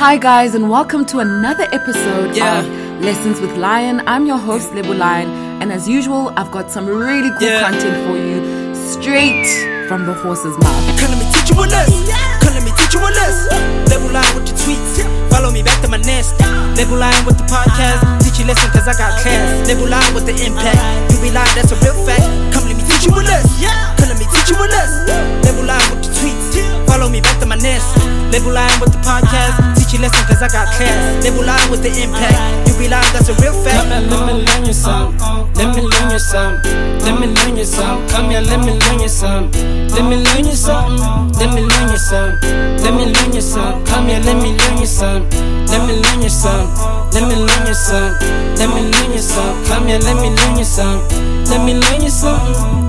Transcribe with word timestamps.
Hi, 0.00 0.16
guys, 0.16 0.54
and 0.54 0.70
welcome 0.70 1.04
to 1.12 1.18
another 1.20 1.66
episode 1.72 2.34
Yeah. 2.34 2.60
of 2.60 2.66
Lessons 3.04 3.40
with 3.40 3.56
Lion. 3.56 4.02
I'm 4.06 4.24
your 4.26 4.38
host, 4.38 4.72
Lebo 4.74 4.94
Lion, 4.94 5.28
and 5.60 5.70
as 5.72 5.86
usual, 5.88 6.32
I've 6.36 6.50
got 6.50 6.70
some 6.70 6.86
really 6.86 7.30
cool 7.38 7.48
Yeah. 7.48 7.60
content 7.68 7.96
for 8.08 8.16
you 8.16 8.40
straight 8.74 9.44
from 9.88 10.06
the 10.06 10.14
horse's 10.14 10.56
mouth. 10.64 10.84
Come 10.98 11.10
let 11.12 11.18
me 11.20 11.26
teach 11.32 11.50
you 11.50 11.56
a 11.62 11.66
lesson. 11.68 12.04
Come 12.40 12.54
let 12.54 12.64
me 12.64 12.72
teach 12.76 12.94
you 12.94 13.00
a 13.00 13.10
lesson. 13.20 13.60
Level 13.92 14.10
line 14.16 14.32
with 14.34 14.46
the 14.48 14.54
tweets. 14.62 15.04
Follow 15.30 15.50
me 15.50 15.62
back 15.62 15.80
to 15.82 15.88
my 15.88 15.98
nest. 15.98 16.34
Level 16.76 16.96
line 16.98 17.24
with 17.26 17.36
the 17.36 17.44
podcast. 17.44 18.00
Teach 18.24 18.38
you 18.40 18.46
lesson 18.46 18.70
cause 18.72 18.88
I 18.88 18.94
got 18.96 19.12
class. 19.20 19.68
Level 19.68 19.86
line 19.88 20.14
with 20.14 20.24
the 20.26 20.34
impact. 20.46 21.12
You 21.12 21.18
be 21.20 21.30
lying, 21.30 21.54
that's 21.54 21.72
a 21.72 21.76
real 21.84 21.94
fact. 22.06 22.24
Come 22.52 22.64
let 22.68 22.76
me 22.76 22.84
teach 22.88 23.04
you 23.06 23.12
a 23.12 23.20
lesson. 23.20 23.68
Come 23.98 24.08
let 24.08 24.18
me 24.18 24.26
teach 24.32 24.48
you 24.50 24.56
a 24.56 24.66
lesson. 24.66 25.06
Level 25.44 25.64
line 25.64 25.86
with 25.92 26.02
the 26.04 26.10
tweets. 26.18 26.86
Follow 26.88 27.08
me 27.08 27.20
back 27.20 27.38
to 27.40 27.46
my 27.46 27.56
nest. 27.56 27.86
Level 28.32 28.52
line 28.52 28.80
with 28.80 28.92
the 28.92 28.98
podcast. 29.04 29.79
You 29.90 29.98
lesson 29.98 30.22
cause 30.30 30.38
I 30.38 30.46
got 30.46 30.70
class. 30.78 31.24
Level 31.24 31.42
line 31.42 31.66
with 31.66 31.82
the 31.82 31.90
impact. 31.90 32.38
You 32.68 32.78
be 32.78 32.86
lying, 32.86 33.10
that's 33.10 33.26
a 33.26 33.34
real 33.42 33.50
fact. 33.50 33.74
Come 33.74 33.90
here, 33.90 34.06
let 34.06 34.22
me 34.22 34.38
learn 34.46 34.64
you 34.64 34.72
some. 34.72 35.18
Let 35.58 35.74
me 35.74 35.82
learn 35.82 36.10
you 36.14 36.18
some. 36.22 36.62
Let 37.02 37.18
me 37.18 37.26
learn 37.26 37.56
you 37.58 37.64
some. 37.64 38.06
Come 38.06 38.30
here, 38.30 38.40
let 38.40 38.62
me 38.62 38.78
learn 38.78 39.00
you 39.02 39.08
some. 39.08 39.50
Let 39.90 40.06
me 40.06 40.22
learn 40.22 40.46
you 40.46 40.54
some. 40.54 40.94
Let 41.34 41.50
me 41.50 41.66
learn 41.66 41.90
you 41.90 41.98
some. 41.98 42.38
Let 42.78 42.94
me 42.94 43.10
learn 43.10 43.34
you 43.34 43.42
some. 43.42 43.84
Come 43.84 44.06
here, 44.06 44.20
let 44.22 44.38
me 44.38 44.54
learn 44.54 44.78
you 44.78 44.86
some. 44.86 45.26
Let 45.66 45.82
me 45.82 45.98
learn 45.98 46.22
you 46.22 46.30
some. 46.30 46.70
Let 47.10 47.26
me 47.26 47.34
learn 47.34 47.66
you 47.66 47.74
some. 47.74 48.14
Let 48.62 48.70
me 48.70 48.86
learn 48.94 49.10
you 49.10 49.18
some. 49.18 49.58
Come 49.66 49.90
here, 49.90 49.98
let 49.98 50.14
me 50.22 50.30
learn 50.30 50.54
you 50.54 50.64
some. 50.64 51.02
Let 51.50 51.66
me 51.66 51.74
learn 51.74 51.98
you 51.98 52.14
some. 52.14 52.38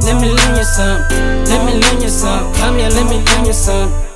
Let 0.05 0.21
me 0.21 0.29
learn 0.29 0.53
you 0.53 0.63
some. 0.69 1.01
Let 1.49 1.65
me 1.65 1.81
learn 1.81 1.97
you 1.97 2.09
some. 2.13 2.53
Come 2.61 2.77
here, 2.77 2.93
let 2.93 3.09
me 3.09 3.17
learn 3.25 3.45
you 3.49 3.53
some. 3.53 4.10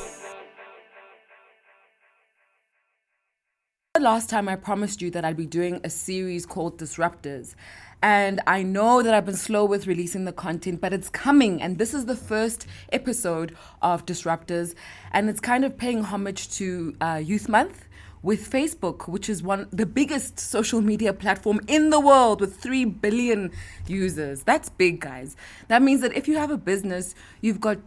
The 3.95 4.01
last 4.01 4.29
time 4.29 4.49
I 4.49 4.57
promised 4.57 5.01
you 5.01 5.09
that 5.11 5.23
I'd 5.23 5.37
be 5.37 5.45
doing 5.45 5.79
a 5.85 5.89
series 5.89 6.45
called 6.45 6.77
Disruptors. 6.77 7.55
And 8.03 8.41
I 8.45 8.61
know 8.61 9.01
that 9.01 9.13
I've 9.13 9.25
been 9.25 9.37
slow 9.37 9.63
with 9.63 9.87
releasing 9.87 10.25
the 10.25 10.33
content, 10.33 10.81
but 10.81 10.91
it's 10.91 11.07
coming. 11.07 11.61
And 11.61 11.77
this 11.77 11.93
is 11.93 12.03
the 12.03 12.17
first 12.17 12.67
episode 12.91 13.55
of 13.81 14.05
Disruptors. 14.05 14.75
And 15.13 15.29
it's 15.29 15.39
kind 15.39 15.63
of 15.63 15.77
paying 15.77 16.03
homage 16.03 16.51
to 16.57 16.93
uh, 16.99 17.21
Youth 17.23 17.47
Month 17.47 17.87
with 18.21 18.51
Facebook, 18.51 19.07
which 19.07 19.29
is 19.29 19.41
one 19.41 19.69
the 19.71 19.85
biggest 19.85 20.41
social 20.41 20.81
media 20.81 21.13
platform 21.13 21.61
in 21.69 21.89
the 21.89 21.99
world 22.01 22.41
with 22.41 22.57
3 22.57 22.83
billion 22.83 23.49
users. 23.87 24.43
That's 24.43 24.67
big, 24.67 24.99
guys. 24.99 25.37
That 25.69 25.81
means 25.81 26.01
that 26.01 26.11
if 26.11 26.27
you 26.27 26.35
have 26.35 26.51
a 26.51 26.57
business, 26.57 27.15
you've 27.39 27.61
got 27.61 27.77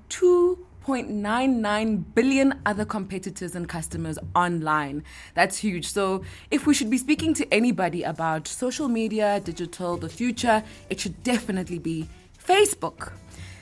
2.99 0.89 2.03
billion 2.15 2.59
other 2.65 2.87
competitors 2.87 3.55
and 3.55 3.69
customers 3.69 4.19
online. 4.35 5.05
That's 5.35 5.59
huge. 5.59 5.87
So, 5.87 6.25
if 6.51 6.67
we 6.67 6.73
should 6.73 6.89
be 6.89 6.97
speaking 6.97 7.35
to 7.35 7.53
anybody 7.53 8.05
about 8.05 8.49
social 8.49 8.89
media, 8.89 9.39
digital, 9.45 9.99
the 9.99 10.09
future, 10.09 10.65
it 10.89 10.99
should 10.99 11.23
definitely 11.23 11.79
be 11.79 12.09
Facebook. 12.43 13.13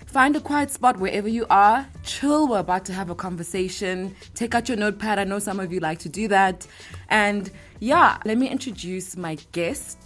Find 0.07 0.37
a 0.37 0.41
quiet 0.41 0.71
spot 0.71 1.01
wherever 1.01 1.27
you 1.27 1.47
are. 1.51 1.89
Chill. 2.05 2.47
We're 2.47 2.61
about 2.61 2.85
to 2.85 2.93
have 2.93 3.11
a 3.11 3.17
conversation. 3.17 4.15
Take 4.37 4.55
out 4.55 4.69
your 4.69 4.79
notepad. 4.79 5.19
I 5.19 5.25
know 5.25 5.41
some 5.41 5.59
of 5.59 5.73
you 5.73 5.81
like 5.81 5.99
to 6.01 6.09
do 6.09 6.29
that. 6.29 6.65
And 7.09 7.51
yeah, 7.81 8.19
let 8.25 8.39
me 8.39 8.49
introduce 8.49 9.17
my 9.17 9.37
guest. 9.51 9.99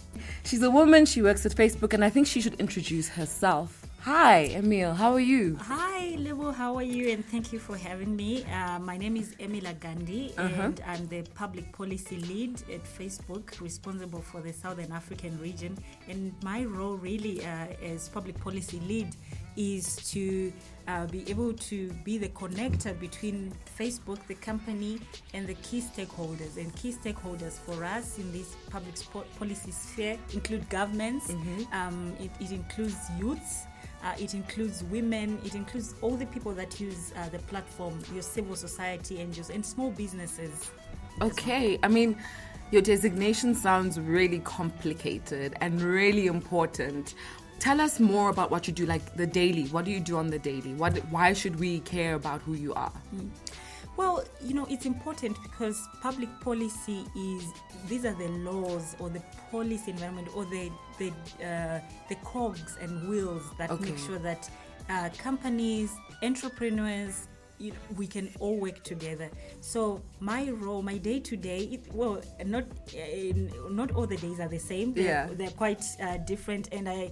She's 0.43 0.63
a 0.63 0.71
woman. 0.71 1.05
She 1.05 1.21
works 1.21 1.45
at 1.45 1.51
Facebook, 1.51 1.93
and 1.93 2.03
I 2.03 2.09
think 2.09 2.25
she 2.25 2.41
should 2.41 2.59
introduce 2.59 3.09
herself. 3.09 3.80
Hi, 4.03 4.45
Emil. 4.55 4.95
How 4.95 5.13
are 5.13 5.19
you? 5.19 5.57
Hi, 5.61 6.15
Lebo, 6.17 6.51
how 6.51 6.75
are 6.75 6.81
you? 6.83 7.11
And 7.11 7.23
thank 7.23 7.53
you 7.53 7.59
for 7.59 7.77
having 7.77 8.15
me. 8.15 8.43
Uh, 8.45 8.79
my 8.79 8.97
name 8.97 9.15
is 9.15 9.35
Emilar 9.39 9.79
Gandhi, 9.79 10.33
Uh-huh. 10.39 10.61
and 10.63 10.81
I'm 10.87 11.07
the 11.07 11.21
public 11.35 11.71
policy 11.71 12.17
lead 12.17 12.55
at 12.73 12.83
Facebook, 12.83 13.61
responsible 13.61 14.21
for 14.23 14.41
the 14.41 14.53
Southern 14.53 14.91
African 14.91 15.39
region. 15.39 15.77
And 16.09 16.33
my 16.43 16.65
role, 16.65 16.95
really, 16.97 17.45
uh, 17.45 17.67
as 17.83 18.09
public 18.09 18.39
policy 18.39 18.79
lead, 18.87 19.15
is 19.55 19.97
to 20.11 20.51
uh, 20.87 21.05
be 21.05 21.29
able 21.29 21.53
to 21.53 21.91
be 22.03 22.17
the 22.17 22.29
connector 22.29 22.99
between 22.99 23.53
Facebook, 23.77 24.17
the 24.27 24.35
company, 24.35 24.99
and 25.35 25.45
the 25.45 25.53
key 25.61 25.79
stakeholders. 25.81 26.57
And 26.57 26.75
key 26.75 26.91
stakeholders 26.91 27.59
for 27.65 27.83
us 27.85 28.17
in 28.17 28.31
this 28.31 28.55
public 28.71 28.95
policy 29.37 29.69
sphere 29.71 30.17
include 30.33 30.67
governments, 30.69 31.29
um, 31.71 32.13
it, 32.19 32.31
it 32.39 32.51
includes 32.51 32.97
youths. 33.19 33.67
Uh, 34.03 34.13
it 34.19 34.33
includes 34.33 34.83
women. 34.85 35.39
It 35.45 35.55
includes 35.55 35.95
all 36.01 36.15
the 36.15 36.25
people 36.25 36.53
that 36.53 36.79
use 36.79 37.13
uh, 37.17 37.29
the 37.29 37.39
platform, 37.39 37.99
your 38.13 38.23
civil 38.23 38.55
society 38.55 39.17
NGOs, 39.17 39.53
and 39.53 39.65
small 39.65 39.91
businesses. 39.91 40.71
Okay, 41.21 41.77
I 41.83 41.87
mean, 41.87 42.17
your 42.71 42.81
designation 42.81 43.53
sounds 43.53 43.99
really 43.99 44.39
complicated 44.39 45.55
and 45.61 45.81
really 45.81 46.27
important. 46.27 47.15
Tell 47.59 47.79
us 47.79 47.99
more 47.99 48.29
about 48.29 48.49
what 48.49 48.67
you 48.67 48.73
do, 48.73 48.87
like 48.87 49.15
the 49.15 49.27
daily. 49.27 49.65
What 49.65 49.85
do 49.85 49.91
you 49.91 49.99
do 49.99 50.17
on 50.17 50.27
the 50.27 50.39
daily? 50.39 50.73
What? 50.73 50.97
Why 51.11 51.33
should 51.33 51.59
we 51.59 51.81
care 51.81 52.15
about 52.15 52.41
who 52.41 52.55
you 52.55 52.73
are? 52.73 52.93
Well, 53.97 54.23
you 54.43 54.55
know, 54.55 54.65
it's 54.69 54.85
important 54.85 55.37
because 55.43 55.79
public 56.01 56.29
policy 56.39 57.05
is 57.15 57.45
these 57.87 58.05
are 58.05 58.13
the 58.13 58.29
laws 58.29 58.95
or 58.99 59.09
the 59.09 59.21
policy 59.51 59.91
environment 59.91 60.29
or 60.33 60.45
the 60.45 60.71
the 61.01 61.09
uh, 61.45 61.79
the 62.09 62.15
cogs 62.31 62.77
and 62.81 62.91
wheels 63.09 63.43
that 63.59 63.69
make 63.81 63.97
sure 64.07 64.19
that 64.19 64.49
uh, 64.89 65.09
companies, 65.17 65.89
entrepreneurs, 66.29 67.27
you 67.59 67.71
know, 67.71 67.77
we 67.97 68.07
can 68.15 68.27
all 68.39 68.57
work 68.65 68.83
together. 68.83 69.29
So 69.61 70.01
my 70.19 70.49
role, 70.49 70.81
my 70.91 70.97
day 71.09 71.19
to 71.29 71.35
day, 71.37 71.79
well, 71.93 72.21
not 72.45 72.63
uh, 72.63 73.69
not 73.81 73.89
all 73.95 74.07
the 74.07 74.17
days 74.17 74.39
are 74.39 74.49
the 74.57 74.63
same. 74.71 74.87
They're, 74.93 75.05
Yeah. 75.05 75.27
they're 75.39 75.57
quite 75.63 75.83
uh, 76.01 76.17
different, 76.33 76.69
and 76.71 76.87
I 76.89 77.11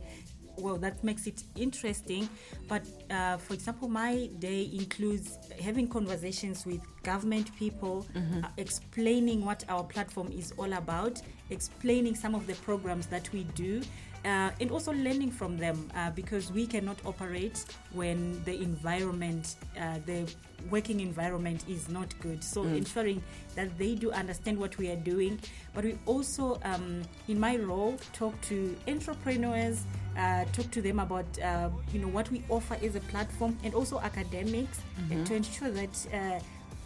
well 0.57 0.75
that 0.77 1.01
makes 1.05 1.25
it 1.25 1.41
interesting 1.55 2.27
but 2.67 2.83
uh, 3.09 3.37
for 3.37 3.53
example 3.53 3.87
my 3.87 4.29
day 4.39 4.69
includes 4.73 5.37
having 5.67 5.87
conversations 5.87 6.65
with 6.65 6.81
government 7.11 7.47
people 7.55 8.05
uh, 8.15 8.47
explaining 8.57 9.45
what 9.45 9.63
our 9.69 9.85
platform 9.85 10.27
is 10.41 10.51
all 10.57 10.73
about 10.73 11.21
explaining 11.49 12.15
some 12.15 12.35
of 12.35 12.47
the 12.47 12.53
programs 12.55 13.07
that 13.07 13.31
we 13.33 13.43
do 13.55 13.81
uh, 14.25 14.51
and 14.59 14.71
also 14.71 14.91
learning 14.91 15.31
from 15.31 15.57
them 15.57 15.89
uh, 15.95 16.09
because 16.11 16.51
we 16.51 16.67
cannot 16.67 16.97
operate 17.05 17.63
when 17.93 18.43
the 18.43 18.61
environment 18.61 19.55
uh, 19.79 19.95
the 20.05 20.29
working 20.69 20.99
environment 20.99 21.63
is 21.69 21.87
not 21.87 22.13
good. 22.19 22.43
So 22.43 22.63
ensuring 22.63 23.23
that 23.55 23.77
they 23.77 23.95
do 23.95 24.11
understand 24.11 24.57
what 24.59 24.77
we 24.77 24.89
are 24.91 24.97
doing 24.97 25.39
but 25.73 25.85
we 25.85 25.97
also 26.05 26.59
um, 26.63 27.01
in 27.27 27.39
my 27.39 27.55
role 27.57 27.97
talk 28.13 28.39
to 28.41 28.75
entrepreneurs 28.87 29.85
uh, 30.17 30.43
talk 30.51 30.69
to 30.71 30.81
them 30.81 30.99
about 30.99 31.25
uh, 31.41 31.69
you 31.93 31.99
know 31.99 32.09
what 32.09 32.29
we 32.29 32.43
offer 32.49 32.75
as 32.83 32.95
a 32.95 32.99
platform 33.01 33.57
and 33.63 33.73
also 33.73 33.99
academics 34.01 34.81
and 35.11 35.25
to 35.27 35.35
ensure 35.35 35.69
that 35.71 36.07
uh, 36.13 36.39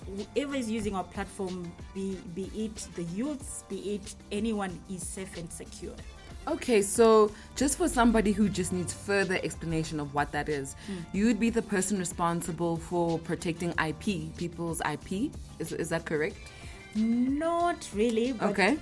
whoever 0.05 0.55
is 0.55 0.69
using 0.69 0.95
our 0.95 1.03
platform 1.03 1.71
be 1.93 2.17
be 2.35 2.49
it 2.55 2.87
the 2.95 3.03
youths 3.03 3.63
be 3.69 3.95
it 3.95 4.15
anyone 4.31 4.79
is 4.89 5.05
safe 5.05 5.37
and 5.37 5.51
secure 5.51 5.95
Okay, 6.45 6.81
so 6.81 7.31
just 7.55 7.77
for 7.77 7.87
somebody 7.87 8.33
who 8.33 8.49
just 8.49 8.73
needs 8.73 8.93
further 8.93 9.39
explanation 9.43 9.97
of 9.97 10.13
what 10.13 10.33
that 10.33 10.49
is, 10.49 10.75
hmm. 10.87 10.97
you 11.13 11.25
would 11.25 11.39
be 11.39 11.49
the 11.49 11.61
person 11.61 11.97
responsible 11.97 12.75
for 12.75 13.17
protecting 13.19 13.73
IP, 13.81 14.35
people's 14.35 14.81
IP. 14.81 15.31
Is, 15.59 15.71
is 15.71 15.87
that 15.87 16.05
correct? 16.05 16.35
not 16.95 17.89
really 17.95 18.33
but 18.33 18.51
Okay. 18.51 18.77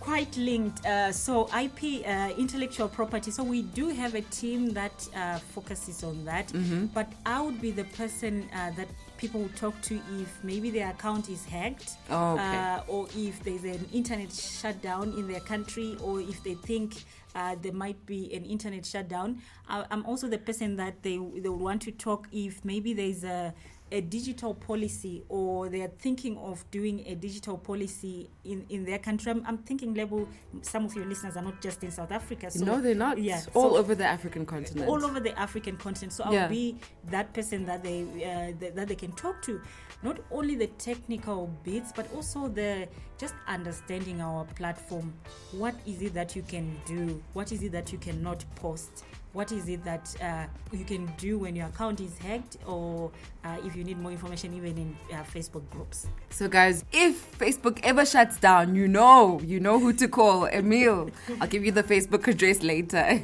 Quite 0.00 0.36
linked 0.36 0.84
uh, 0.86 1.12
so 1.12 1.48
ip 1.58 1.82
uh, 2.06 2.30
intellectual 2.38 2.88
property 2.88 3.30
so 3.30 3.42
we 3.42 3.62
do 3.62 3.88
have 3.88 4.14
a 4.14 4.22
team 4.22 4.70
that 4.72 5.06
uh, 5.16 5.38
focuses 5.54 6.02
on 6.04 6.24
that 6.24 6.48
Mm-hmm. 6.48 6.86
but 6.86 7.12
i 7.26 7.40
would 7.40 7.60
be 7.60 7.70
the 7.70 7.84
person 7.84 8.48
uh, 8.54 8.70
that 8.76 8.88
people 9.16 9.40
will 9.40 9.56
talk 9.56 9.80
to 9.82 9.96
if 10.20 10.38
maybe 10.44 10.70
their 10.70 10.90
account 10.90 11.28
is 11.28 11.44
hacked 11.44 11.96
Oh, 12.10 12.34
okay. 12.34 12.56
uh, 12.56 12.80
or 12.86 13.08
if 13.16 13.42
there's 13.42 13.64
an 13.64 13.84
internet 13.92 14.32
shutdown 14.32 15.12
in 15.18 15.26
their 15.26 15.40
country 15.40 15.96
or 16.02 16.20
if 16.20 16.42
they 16.44 16.54
think 16.54 16.94
uh, 17.34 17.56
there 17.60 17.72
might 17.72 18.04
be 18.06 18.32
an 18.34 18.44
internet 18.44 18.86
shutdown 18.86 19.40
I, 19.68 19.84
i'm 19.90 20.04
also 20.06 20.28
the 20.28 20.38
person 20.38 20.76
that 20.76 21.02
they, 21.02 21.16
they 21.16 21.48
would 21.48 21.60
want 21.60 21.82
to 21.82 21.90
talk 21.92 22.28
if 22.32 22.64
maybe 22.64 22.92
there's 22.94 23.24
a 23.24 23.52
a 23.90 24.00
digital 24.00 24.54
policy 24.54 25.22
or 25.28 25.68
they 25.68 25.82
are 25.82 25.92
thinking 25.98 26.36
of 26.38 26.68
doing 26.70 27.02
a 27.06 27.14
digital 27.14 27.56
policy 27.56 28.30
in, 28.44 28.64
in 28.68 28.84
their 28.84 28.98
country. 28.98 29.30
I'm, 29.30 29.44
I'm 29.46 29.58
thinking 29.58 29.94
Lebo 29.94 30.28
some 30.62 30.84
of 30.84 30.94
your 30.94 31.06
listeners 31.06 31.36
are 31.36 31.42
not 31.42 31.60
just 31.60 31.82
in 31.82 31.90
South 31.90 32.12
Africa. 32.12 32.50
So 32.50 32.64
no, 32.64 32.80
they're 32.80 32.94
not. 32.94 33.18
Yeah, 33.18 33.40
all 33.54 33.70
so 33.70 33.76
over 33.76 33.94
the 33.94 34.04
African 34.06 34.44
continent. 34.46 34.88
all 34.88 35.04
over 35.04 35.20
the 35.20 35.38
African 35.38 35.76
continent. 35.76 36.12
So 36.12 36.30
Yeah. 36.30 36.44
I'll 36.44 36.48
be 36.48 36.76
that 37.06 37.32
person 37.32 37.64
that 37.66 37.82
they 37.82 38.02
uh, 38.02 38.58
that, 38.60 38.76
that 38.76 38.88
they 38.88 38.94
can 38.96 39.12
talk 39.12 39.40
to, 39.42 39.60
not 40.02 40.18
only 40.30 40.54
the 40.54 40.68
technical 40.78 41.46
bits, 41.64 41.92
but 41.94 42.12
also 42.14 42.48
the 42.48 42.88
just 43.18 43.34
understanding 43.46 44.20
our 44.20 44.44
platform. 44.44 45.12
What 45.52 45.74
is 45.86 46.02
it 46.02 46.14
that 46.14 46.36
you 46.36 46.42
can 46.42 46.80
do? 46.86 47.22
What 47.32 47.52
is 47.52 47.62
it 47.62 47.72
that 47.72 47.92
you 47.92 47.98
cannot 47.98 48.44
post? 48.56 49.04
What 49.38 49.52
is 49.52 49.68
it 49.68 49.84
that 49.84 50.16
uh, 50.20 50.46
you 50.76 50.84
can 50.84 51.06
do 51.16 51.38
when 51.38 51.54
your 51.54 51.68
account 51.68 52.00
is 52.00 52.18
hacked, 52.18 52.56
or 52.66 53.08
uh, 53.44 53.56
if 53.64 53.76
you 53.76 53.84
need 53.84 53.96
more 53.96 54.10
information, 54.10 54.52
even 54.52 54.76
in 54.76 54.96
uh, 55.12 55.22
Facebook 55.22 55.62
groups. 55.70 56.08
So, 56.30 56.48
guys, 56.48 56.84
if 56.90 57.38
Facebook 57.38 57.78
ever 57.84 58.04
shuts 58.04 58.40
down, 58.40 58.74
you 58.74 58.88
know, 58.88 59.40
you 59.44 59.60
know 59.60 59.78
who 59.78 59.92
to 59.92 60.08
call. 60.08 60.46
Emil, 60.46 61.12
I'll 61.40 61.46
give 61.46 61.64
you 61.64 61.70
the 61.70 61.84
Facebook 61.84 62.26
address 62.26 62.64
later. 62.64 63.22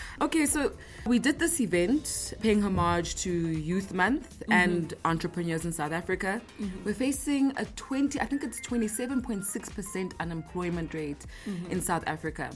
okay, 0.20 0.46
so 0.46 0.70
we 1.04 1.18
did 1.18 1.40
this 1.40 1.60
event 1.60 2.34
paying 2.40 2.62
homage 2.62 3.16
to 3.24 3.32
Youth 3.32 3.92
Month 3.92 4.44
and 4.52 4.94
entrepreneurs 5.04 5.64
in 5.64 5.72
South 5.72 5.90
Africa. 5.90 6.40
We're 6.84 6.94
facing 6.94 7.52
a 7.56 7.64
20, 7.64 8.20
I 8.20 8.26
think 8.26 8.44
it's 8.44 8.60
27.6% 8.60 10.12
unemployment 10.20 10.94
rate 10.94 11.26
in 11.70 11.80
South 11.80 12.04
Africa. 12.06 12.50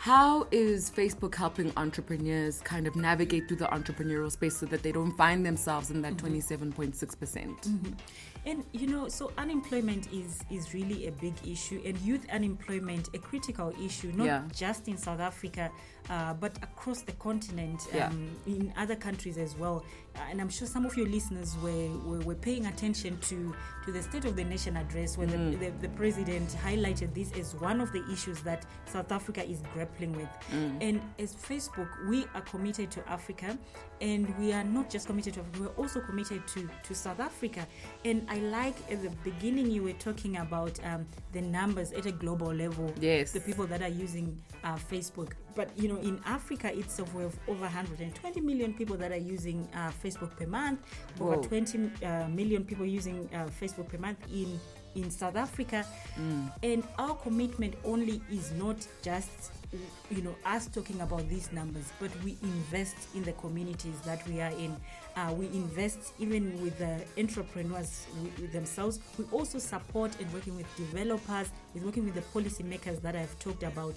How 0.00 0.46
is 0.50 0.90
Facebook 0.90 1.34
helping 1.34 1.74
entrepreneurs 1.76 2.62
kind 2.62 2.86
of 2.86 2.96
navigate 2.96 3.46
through 3.46 3.58
the 3.58 3.66
entrepreneurial 3.66 4.32
space 4.32 4.56
so 4.56 4.64
that 4.64 4.82
they 4.82 4.92
don't 4.92 5.14
find 5.14 5.44
themselves 5.44 5.90
in 5.90 6.00
that 6.00 6.14
mm-hmm. 6.14 6.36
27.6%? 6.36 7.18
percent 7.18 7.60
mm-hmm. 7.60 7.92
And 8.46 8.64
you 8.72 8.86
know, 8.86 9.08
so 9.08 9.32
unemployment 9.36 10.10
is 10.12 10.40
is 10.50 10.72
really 10.72 11.06
a 11.08 11.12
big 11.12 11.34
issue, 11.46 11.80
and 11.84 11.98
youth 11.98 12.26
unemployment 12.32 13.08
a 13.14 13.18
critical 13.18 13.72
issue, 13.82 14.12
not 14.16 14.26
Yeah. 14.26 14.42
just 14.56 14.88
in 14.88 14.96
South 14.96 15.20
Africa, 15.20 15.70
uh, 16.08 16.32
but 16.34 16.56
across 16.62 17.02
the 17.02 17.12
continent, 17.12 17.82
Yeah. 17.92 18.06
um, 18.08 18.30
in 18.46 18.72
other 18.78 18.96
countries 18.96 19.36
as 19.36 19.56
well. 19.56 19.84
Uh, 20.16 20.20
and 20.30 20.40
I'm 20.40 20.48
sure 20.48 20.66
some 20.66 20.86
of 20.86 20.96
your 20.96 21.06
listeners 21.06 21.54
were, 21.62 21.88
were, 21.98 22.20
were 22.20 22.34
paying 22.34 22.66
attention 22.66 23.18
to 23.28 23.54
to 23.84 23.92
the 23.92 24.02
State 24.02 24.24
of 24.24 24.36
the 24.36 24.44
Nation 24.44 24.76
address, 24.76 25.16
where 25.18 25.28
Mm. 25.28 25.58
the, 25.58 25.66
the, 25.66 25.70
the 25.82 25.88
president 25.90 26.48
highlighted 26.64 27.12
this 27.14 27.32
as 27.32 27.54
one 27.56 27.80
of 27.80 27.92
the 27.92 28.02
issues 28.10 28.40
that 28.42 28.64
South 28.86 29.12
Africa 29.12 29.42
is 29.44 29.60
grappling 29.74 30.12
with. 30.16 30.28
Mm. 30.50 30.78
And 30.80 31.00
as 31.18 31.34
Facebook, 31.34 31.88
we 32.08 32.24
are 32.34 32.42
committed 32.42 32.90
to 32.92 33.06
Africa, 33.08 33.58
and 34.00 34.36
we 34.38 34.52
are 34.52 34.64
not 34.64 34.88
just 34.88 35.06
committed 35.06 35.34
to 35.34 35.40
Africa, 35.40 35.60
we're 35.60 35.82
also 35.82 36.00
committed 36.00 36.46
to, 36.48 36.68
to 36.82 36.94
South 36.94 37.20
Africa. 37.20 37.66
And 38.04 38.26
I 38.30 38.38
like 38.38 38.76
at 38.90 39.02
the 39.02 39.10
beginning 39.22 39.70
you 39.70 39.82
were 39.82 39.92
talking 39.94 40.38
about 40.38 40.78
um, 40.84 41.06
the 41.32 41.40
numbers 41.40 41.92
at 41.92 42.06
a 42.06 42.12
global 42.12 42.52
level. 42.52 42.92
Yes. 43.00 43.32
The 43.32 43.40
people 43.40 43.66
that 43.66 43.82
are 43.82 43.88
using 43.88 44.40
uh, 44.64 44.76
Facebook. 44.76 45.32
But 45.54 45.76
you 45.76 45.88
know, 45.88 45.98
in 45.98 46.20
Africa 46.24 46.76
itself, 46.76 47.12
we 47.14 47.22
have 47.22 47.36
over 47.48 47.62
120 47.62 48.40
million 48.40 48.72
people 48.72 48.96
that 48.96 49.12
are 49.12 49.16
using 49.16 49.68
uh, 49.74 49.90
Facebook 50.02 50.36
per 50.36 50.46
month. 50.46 50.80
Over 51.20 51.36
Whoa. 51.36 51.42
20 51.42 51.90
uh, 52.04 52.28
million 52.28 52.64
people 52.64 52.86
using 52.86 53.28
uh, 53.34 53.48
Facebook 53.60 53.88
per 53.88 53.98
month 53.98 54.18
in 54.32 54.58
in 54.96 55.10
South 55.10 55.36
Africa. 55.36 55.86
And 56.62 56.84
our 56.98 57.14
commitment 57.14 57.74
only 57.84 58.20
is 58.30 58.52
not 58.52 58.76
just 59.02 59.52
you 60.10 60.22
know 60.22 60.34
us 60.44 60.66
talking 60.66 61.00
about 61.00 61.28
these 61.28 61.52
numbers, 61.52 61.92
but 62.00 62.10
we 62.24 62.36
invest 62.42 62.96
in 63.14 63.22
the 63.22 63.32
communities 63.32 63.98
that 64.04 64.26
we 64.28 64.40
are 64.40 64.50
in. 64.52 64.76
Uh, 65.16 65.32
we 65.36 65.46
invest 65.46 66.12
even 66.18 66.60
with 66.62 66.78
the 66.78 67.00
entrepreneurs 67.18 68.06
with 68.40 68.52
themselves. 68.52 69.00
We 69.18 69.24
also 69.32 69.58
support 69.58 70.12
and 70.20 70.32
working 70.32 70.56
with 70.56 70.66
developers, 70.76 71.50
with 71.74 71.84
working 71.84 72.04
with 72.04 72.14
the 72.14 72.22
policymakers 72.38 73.00
that 73.02 73.14
I've 73.16 73.38
talked 73.38 73.62
about. 73.62 73.94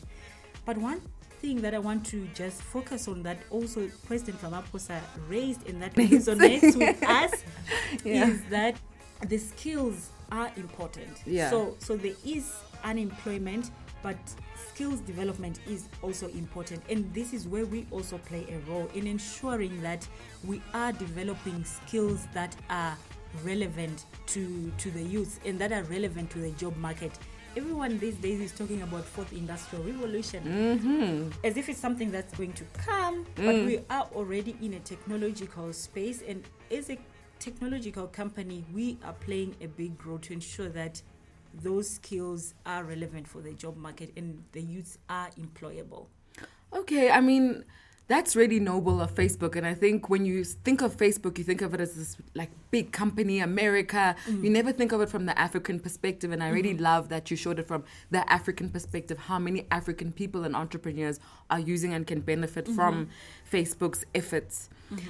But 0.65 0.77
one 0.77 1.01
thing 1.41 1.61
that 1.61 1.73
I 1.73 1.79
want 1.79 2.05
to 2.07 2.27
just 2.33 2.61
focus 2.61 3.07
on 3.07 3.21
that 3.23 3.37
also 3.49 3.89
President 4.07 4.39
Ramaphosa 4.41 5.01
raised 5.27 5.67
and 5.67 5.81
that 5.81 5.93
resonates 5.95 6.75
with 6.77 7.03
us 7.07 7.43
Yeah. 8.05 8.27
is 8.29 8.41
that 8.49 8.75
the 9.27 9.37
skills 9.37 10.09
are 10.31 10.51
important. 10.55 11.17
Yeah. 11.25 11.49
So 11.49 11.75
so 11.79 11.97
there 11.97 12.13
is 12.25 12.51
unemployment, 12.83 13.71
but 14.03 14.17
skills 14.55 14.99
development 14.99 15.59
is 15.67 15.87
also 16.01 16.27
important. 16.29 16.83
And 16.89 17.11
this 17.13 17.33
is 17.33 17.47
where 17.47 17.65
we 17.65 17.87
also 17.89 18.17
play 18.19 18.45
a 18.51 18.69
role 18.69 18.89
in 18.93 19.07
ensuring 19.07 19.81
that 19.81 20.07
we 20.43 20.61
are 20.73 20.91
developing 20.91 21.63
skills 21.63 22.27
that 22.33 22.55
are 22.69 22.95
relevant 23.43 24.05
to 24.27 24.71
to 24.77 24.91
the 24.91 25.01
youth 25.01 25.39
and 25.45 25.57
that 25.57 25.71
are 25.71 25.83
relevant 25.83 26.29
to 26.31 26.39
the 26.39 26.51
job 26.51 26.75
market. 26.77 27.11
Everyone 27.55 27.99
these 27.99 28.15
days 28.15 28.41
is 28.41 28.51
talking 28.51 28.81
about 28.81 29.05
fourth 29.05 29.31
industrial 29.31 29.83
revolution 29.83 30.43
mm-hmm. 30.43 31.47
as 31.47 31.55
if 31.55 31.69
it's 31.69 31.79
something 31.79 32.11
that's 32.11 32.35
going 32.35 32.53
to 32.53 32.63
come, 32.73 33.25
but 33.35 33.55
mm. 33.55 33.65
we 33.67 33.79
are 33.91 34.07
already 34.15 34.55
in 34.61 34.73
a 34.73 34.79
technological 34.79 35.71
space, 35.71 36.23
and 36.27 36.43
as 36.71 36.89
a 36.89 36.97
technological 37.37 38.07
company, 38.07 38.65
we 38.73 38.97
are 39.05 39.13
playing 39.13 39.55
a 39.61 39.67
big 39.67 40.03
role 40.03 40.17
to 40.19 40.33
ensure 40.33 40.69
that 40.69 40.99
those 41.53 41.89
skills 41.89 42.53
are 42.65 42.83
relevant 42.83 43.27
for 43.27 43.41
the 43.41 43.53
job 43.53 43.77
market 43.77 44.11
and 44.17 44.43
the 44.51 44.61
youths 44.61 44.97
are 45.09 45.29
employable. 45.39 46.07
Okay, 46.73 47.11
I 47.11 47.21
mean, 47.21 47.63
that's 48.07 48.35
really 48.35 48.59
noble 48.59 48.99
of 48.99 49.13
Facebook. 49.15 49.55
And 49.55 49.65
I 49.65 49.73
think 49.73 50.09
when 50.09 50.25
you 50.25 50.43
think 50.43 50.81
of 50.81 50.97
Facebook, 50.97 51.37
you 51.37 51.43
think 51.43 51.61
of 51.61 51.73
it 51.73 51.79
as 51.79 51.95
this 51.95 52.17
like 52.33 52.49
big 52.71 52.91
company, 52.91 53.39
America. 53.39 54.15
You 54.27 54.33
mm. 54.33 54.51
never 54.51 54.71
think 54.71 54.91
of 54.91 55.01
it 55.01 55.09
from 55.09 55.25
the 55.25 55.37
African 55.39 55.79
perspective. 55.79 56.31
And 56.31 56.43
I 56.43 56.49
really 56.49 56.73
mm-hmm. 56.73 56.83
love 56.83 57.09
that 57.09 57.31
you 57.31 57.37
showed 57.37 57.59
it 57.59 57.67
from 57.67 57.83
the 58.11 58.29
African 58.31 58.69
perspective, 58.69 59.17
how 59.17 59.39
many 59.39 59.65
African 59.71 60.11
people 60.11 60.43
and 60.43 60.55
entrepreneurs 60.55 61.19
are 61.49 61.59
using 61.59 61.93
and 61.93 62.05
can 62.05 62.21
benefit 62.21 62.65
mm-hmm. 62.65 62.75
from 62.75 63.09
Facebook's 63.51 64.05
efforts. 64.13 64.69
Mm-hmm. 64.91 65.09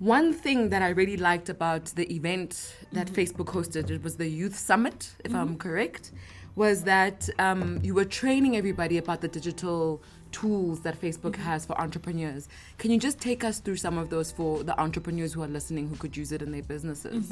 One 0.00 0.32
thing 0.32 0.70
that 0.70 0.80
I 0.80 0.88
really 0.88 1.18
liked 1.18 1.50
about 1.50 1.84
the 1.94 2.10
event 2.10 2.74
that 2.92 3.08
Facebook 3.08 3.48
hosted, 3.48 3.90
it 3.90 4.02
was 4.02 4.16
the 4.16 4.26
Youth 4.26 4.56
Summit, 4.56 5.14
if 5.24 5.34
I'm 5.34 5.58
correct, 5.58 6.12
was 6.56 6.84
that 6.84 7.28
um, 7.38 7.80
you 7.82 7.92
were 7.92 8.06
training 8.06 8.56
everybody 8.56 8.96
about 8.96 9.20
the 9.20 9.28
digital 9.28 10.02
tools 10.32 10.80
that 10.80 10.98
Facebook 10.98 11.36
has 11.36 11.66
for 11.66 11.78
entrepreneurs. 11.78 12.48
Can 12.78 12.90
you 12.90 12.98
just 12.98 13.20
take 13.20 13.44
us 13.44 13.58
through 13.58 13.76
some 13.76 13.98
of 13.98 14.08
those 14.08 14.32
for 14.32 14.64
the 14.64 14.78
entrepreneurs 14.80 15.34
who 15.34 15.42
are 15.42 15.48
listening 15.48 15.88
who 15.88 15.96
could 15.96 16.16
use 16.16 16.32
it 16.32 16.40
in 16.40 16.50
their 16.50 16.62
businesses? 16.62 17.30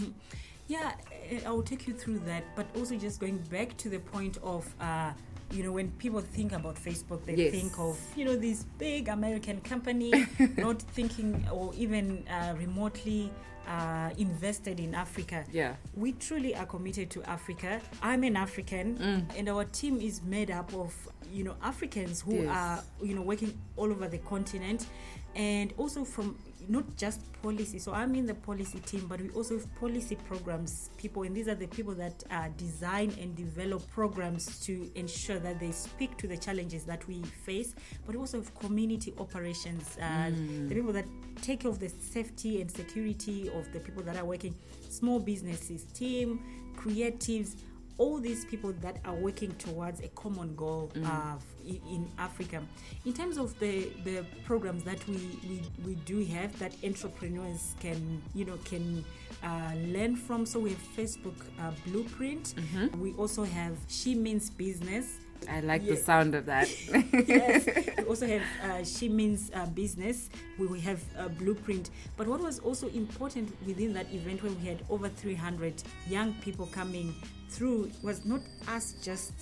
Yeah, 0.67 0.93
eh, 1.31 1.41
I 1.47 1.50
will 1.50 1.62
take 1.62 1.88
you 1.88 1.94
through 1.94 2.19
that, 2.26 2.44
but 2.55 2.67
also 2.76 2.97
just 2.97 3.19
going 3.19 3.38
back 3.50 3.79
to 3.79 3.88
the 3.88 3.99
point 3.99 4.37
of, 4.43 4.71
uh, 4.79 5.12
you 5.50 5.62
know, 5.62 5.73
when 5.73 5.91
people 5.93 6.21
think 6.21 6.53
about 6.53 6.77
Facebook, 6.77 7.25
they 7.25 7.35
Yes. 7.35 7.53
think 7.53 7.79
of, 7.79 7.99
you 8.17 8.25
know, 8.25 8.37
this 8.37 8.65
big 8.79 9.09
American 9.09 9.61
company, 9.61 10.12
not 10.56 10.81
thinking 10.83 11.47
or 11.50 11.73
even 11.75 12.27
uh, 12.29 12.55
remotely 12.59 13.31
uh, 13.67 14.11
invested 14.19 14.81
in 14.81 14.95
Africa. 14.95 15.45
Yeah. 15.53 15.75
We 15.95 16.12
truly 16.12 16.55
are 16.55 16.67
committed 16.67 17.11
to 17.11 17.23
Africa. 17.25 17.81
I'm 18.03 18.25
an 18.25 18.37
African, 18.37 19.27
and 19.37 19.49
our 19.49 19.65
team 19.65 20.00
is 20.00 20.23
made 20.23 20.50
up 20.50 20.73
of, 20.75 20.95
you 21.33 21.45
know, 21.45 21.55
Africans 21.62 22.21
who 22.21 22.43
Yes. 22.43 22.49
are, 22.49 22.83
you 23.06 23.15
know, 23.15 23.23
working 23.23 23.59
all 23.77 23.91
over 23.91 24.09
the 24.09 24.19
continent, 24.19 24.87
and 25.35 25.73
also 25.77 26.05
from 26.05 26.37
not 26.69 26.84
just 26.96 27.20
policy. 27.43 27.78
So 27.78 27.93
I'm 27.93 28.14
in 28.14 28.26
the 28.26 28.34
policy 28.34 28.81
team, 28.81 29.06
but 29.08 29.20
we 29.20 29.31
also 29.31 29.58
have 29.58 29.75
policy 29.76 30.16
programs 30.26 30.90
people, 30.96 31.22
and 31.22 31.34
these 31.34 31.49
are 31.49 31.55
the 31.55 31.66
people 31.69 31.94
that 31.94 32.25
uh, 32.31 32.49
design 32.56 33.12
and 33.20 33.37
develop 33.37 33.88
programs 33.90 34.58
to 34.60 34.90
ensure 34.94 35.38
that 35.38 35.61
they 35.61 35.71
speak 35.71 36.16
to 36.18 36.26
the 36.26 36.37
challenges 36.37 36.85
that 36.85 37.06
we 37.06 37.23
face. 37.23 37.75
But 38.06 38.14
we 38.14 38.21
also 38.21 38.38
have 38.38 38.54
community 38.59 39.14
operations, 39.18 39.97
uh, 40.02 40.30
the 40.68 40.75
people 40.75 40.92
that 40.92 41.06
take 41.42 41.61
care 41.61 41.71
of 41.71 41.78
the 41.78 41.88
safety 41.88 42.61
and 42.61 42.71
security 42.71 43.50
of 43.54 43.73
the 43.73 43.80
people 43.80 44.02
that 44.04 44.16
are 44.16 44.25
working, 44.25 44.54
small 44.88 45.21
businesses, 45.21 45.85
team, 45.85 46.40
creatives 46.76 47.56
all 47.99 48.19
these 48.19 48.45
people 48.45 48.73
that 48.81 48.97
are 49.05 49.14
working 49.14 49.52
towards 49.57 50.00
a 50.00 50.09
common 50.09 50.55
goal 50.55 50.90
uh, 51.05 51.35
in, 51.67 52.09
Africa. 52.19 52.62
In 53.05 53.12
terms 53.12 53.37
of 53.37 53.59
the, 53.59 53.90
the 54.05 54.25
programs 54.45 54.85
that 54.85 55.07
we, 55.09 55.19
we, 55.49 55.62
we 55.85 55.95
do 55.97 56.25
have 56.25 56.57
that 56.61 56.73
entrepreneurs 56.85 57.75
can 57.81 58.23
you 58.35 58.45
know 58.45 58.57
can 58.64 59.05
uh, 59.43 59.73
learn 59.87 60.17
from, 60.17 60.47
so 60.47 60.59
we 60.61 60.71
have 60.71 60.97
Facebook 60.97 61.37
uh, 61.61 61.71
Blueprint. 61.87 62.55
We 62.99 63.12
also 63.14 63.45
have 63.45 63.76
She 63.88 64.14
Means 64.14 64.50
Business. 64.50 65.19
I 65.50 65.61
like 65.61 65.87
the 65.87 65.97
sound 65.97 66.35
of 66.35 66.47
that. 66.47 66.68
yes. 67.28 67.66
We 67.99 68.04
also 68.04 68.26
have 68.26 68.42
uh, 68.64 68.85
She 68.85 69.09
Means 69.09 69.50
uh, 69.54 69.66
Business. 69.66 70.30
We 70.59 70.80
have 70.80 71.02
a 71.18 71.28
Blueprint. 71.28 71.90
But 72.16 72.26
what 72.26 72.40
was 72.40 72.59
also 72.59 72.88
important 72.88 73.54
within 73.66 73.92
that 73.92 74.12
event, 74.12 74.42
when 74.42 74.59
we 74.61 74.66
had 74.66 74.83
over 74.88 75.09
300 75.09 75.83
young 76.09 76.33
people 76.35 76.66
coming 76.66 77.14
through, 77.50 77.90
was 78.02 78.25
not 78.25 78.40
us 78.68 78.95
just 79.02 79.33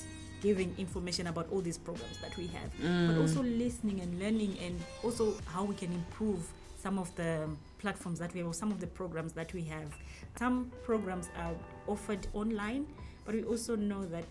giving 0.43 0.75
information 0.79 1.29
about 1.29 1.49
all 1.50 1.61
these 1.61 1.79
programs 1.79 2.19
that 2.21 2.37
we 2.37 2.47
have, 2.49 2.71
but 3.09 3.19
also 3.21 3.43
listening 3.43 4.00
and 4.00 4.19
learning, 4.21 4.57
and 4.62 4.79
also 5.03 5.35
how 5.47 5.65
we 5.65 5.75
can 5.75 5.93
improve 5.93 6.47
some 6.79 6.99
of 6.99 7.15
the 7.17 7.49
platforms 7.79 8.19
that 8.19 8.33
we 8.35 8.41
have, 8.41 8.49
or 8.49 8.55
some 8.55 8.71
of 8.71 8.81
the 8.81 8.87
programs 8.87 9.33
that 9.33 9.53
we 9.55 9.62
have. 9.62 9.97
Some 10.38 10.71
programs 10.85 11.31
are 11.38 11.55
offered 11.88 12.26
online, 12.35 12.87
but 13.25 13.35
we 13.35 13.45
also 13.45 13.76
know 13.76 14.05
that 14.07 14.26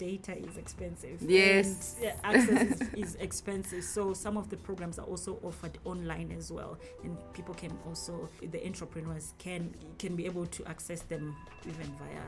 data 0.00 0.34
is 0.34 0.56
expensive. 0.56 1.20
Yes. 1.20 1.96
And, 2.02 2.14
access 2.24 2.80
is, 2.80 2.88
is 3.04 3.14
expensive. 3.16 3.84
So 3.84 4.14
some 4.14 4.38
of 4.38 4.48
the 4.48 4.56
programs 4.56 4.98
are 4.98 5.04
also 5.04 5.38
offered 5.42 5.76
online 5.84 6.34
as 6.36 6.50
well, 6.50 6.78
and 7.04 7.16
people 7.34 7.54
can 7.54 7.78
also 7.86 8.28
the 8.42 8.66
entrepreneurs 8.66 9.34
can 9.38 9.74
can 9.98 10.16
be 10.16 10.24
able 10.24 10.46
to 10.46 10.66
access 10.66 11.02
them 11.02 11.36
even 11.68 11.88
via 12.00 12.24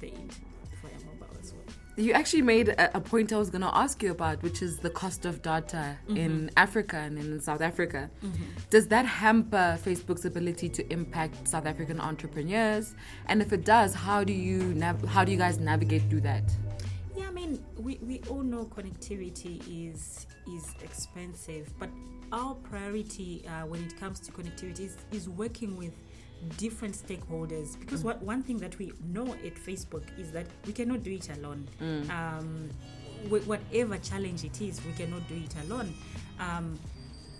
the 0.00 0.08
internet, 0.08 0.68
via 0.82 0.98
mobile 1.04 1.36
as 1.42 1.52
well. 1.52 1.62
You 1.96 2.12
actually 2.12 2.42
made 2.42 2.68
a, 2.68 2.96
a 2.96 3.00
point 3.00 3.32
I 3.32 3.38
was 3.38 3.50
going 3.50 3.66
to 3.70 3.76
ask 3.76 4.02
you 4.02 4.12
about, 4.12 4.42
which 4.42 4.62
is 4.62 4.78
the 4.78 4.88
cost 4.88 5.26
of 5.26 5.42
data 5.42 5.98
mm-hmm. 6.06 6.16
in 6.16 6.50
Africa 6.56 6.96
and 6.96 7.18
in 7.18 7.40
South 7.40 7.60
Africa. 7.60 8.08
Mm-hmm. 8.24 8.44
Does 8.70 8.86
that 8.88 9.04
hamper 9.04 9.78
Facebook's 9.84 10.24
ability 10.24 10.68
to 10.68 10.92
impact 10.92 11.48
South 11.48 11.66
African 11.66 12.00
entrepreneurs? 12.00 12.94
And 13.26 13.42
if 13.42 13.52
it 13.52 13.64
does, 13.64 13.94
how 13.94 14.22
do 14.22 14.32
you 14.32 14.58
nav- 14.74 15.04
how 15.14 15.24
do 15.24 15.32
you 15.32 15.38
guys 15.38 15.58
navigate 15.58 16.04
through 16.08 16.22
that? 16.32 16.44
Mean, 17.50 17.64
we, 17.78 17.98
we 18.02 18.20
all 18.30 18.42
know 18.42 18.64
connectivity 18.66 19.60
is 19.90 20.26
is 20.46 20.74
expensive, 20.82 21.72
but 21.78 21.88
our 22.32 22.54
priority 22.54 23.44
uh, 23.48 23.66
when 23.66 23.82
it 23.84 23.98
comes 23.98 24.20
to 24.20 24.32
connectivity 24.32 24.80
is, 24.86 24.96
is 25.10 25.28
working 25.28 25.76
with 25.76 25.92
different 26.56 26.94
stakeholders 26.94 27.78
because 27.78 28.02
what, 28.04 28.22
one 28.22 28.42
thing 28.42 28.58
that 28.58 28.78
we 28.78 28.92
know 29.04 29.26
at 29.44 29.54
Facebook 29.56 30.02
is 30.18 30.30
that 30.32 30.46
we 30.66 30.72
cannot 30.72 31.02
do 31.02 31.10
it 31.12 31.28
alone. 31.38 31.66
Um, 32.10 32.70
wh- 33.28 33.46
whatever 33.48 33.98
challenge 33.98 34.44
it 34.44 34.60
is, 34.60 34.80
we 34.86 34.92
cannot 34.92 35.26
do 35.28 35.34
it 35.34 35.54
alone. 35.66 35.92
Um, 36.38 36.78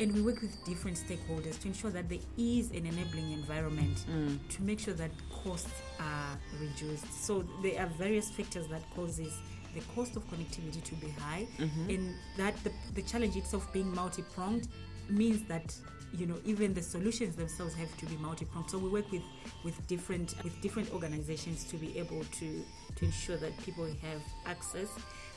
and 0.00 0.12
we 0.14 0.22
work 0.22 0.40
with 0.40 0.62
different 0.64 0.96
stakeholders 0.96 1.60
to 1.60 1.68
ensure 1.68 1.90
that 1.90 2.08
there 2.08 2.18
is 2.38 2.70
an 2.70 2.86
enabling 2.86 3.32
environment 3.32 4.04
to 4.48 4.62
make 4.62 4.80
sure 4.80 4.94
that 4.94 5.10
costs 5.44 5.70
are 6.00 6.38
reduced. 6.58 7.12
So 7.24 7.44
there 7.62 7.80
are 7.82 7.86
various 7.86 8.28
factors 8.30 8.66
that 8.68 8.82
causes 8.96 9.32
the 9.74 9.80
cost 9.94 10.16
of 10.16 10.22
connectivity 10.30 10.82
to 10.84 10.94
be 10.96 11.10
high, 11.10 11.46
and 11.88 12.14
that 12.36 12.54
the, 12.64 12.72
the 12.94 13.02
challenge 13.02 13.36
itself 13.36 13.72
being 13.72 13.94
multi-pronged 13.94 14.68
means 15.08 15.42
that 15.48 15.74
you 16.12 16.26
know 16.26 16.36
even 16.44 16.74
the 16.74 16.82
solutions 16.82 17.36
themselves 17.36 17.74
have 17.74 17.96
to 17.98 18.06
be 18.06 18.16
multi-pronged. 18.16 18.70
So 18.70 18.78
we 18.78 18.88
work 18.90 19.10
with 19.12 19.22
with 19.64 19.76
different 19.86 20.34
with 20.44 20.60
different 20.60 20.92
organizations 20.92 21.64
to 21.64 21.76
be 21.76 21.98
able 21.98 22.24
to 22.38 22.64
to 22.96 23.04
ensure 23.04 23.36
that 23.36 23.56
people 23.64 23.86
have 24.02 24.22
access. 24.46 24.88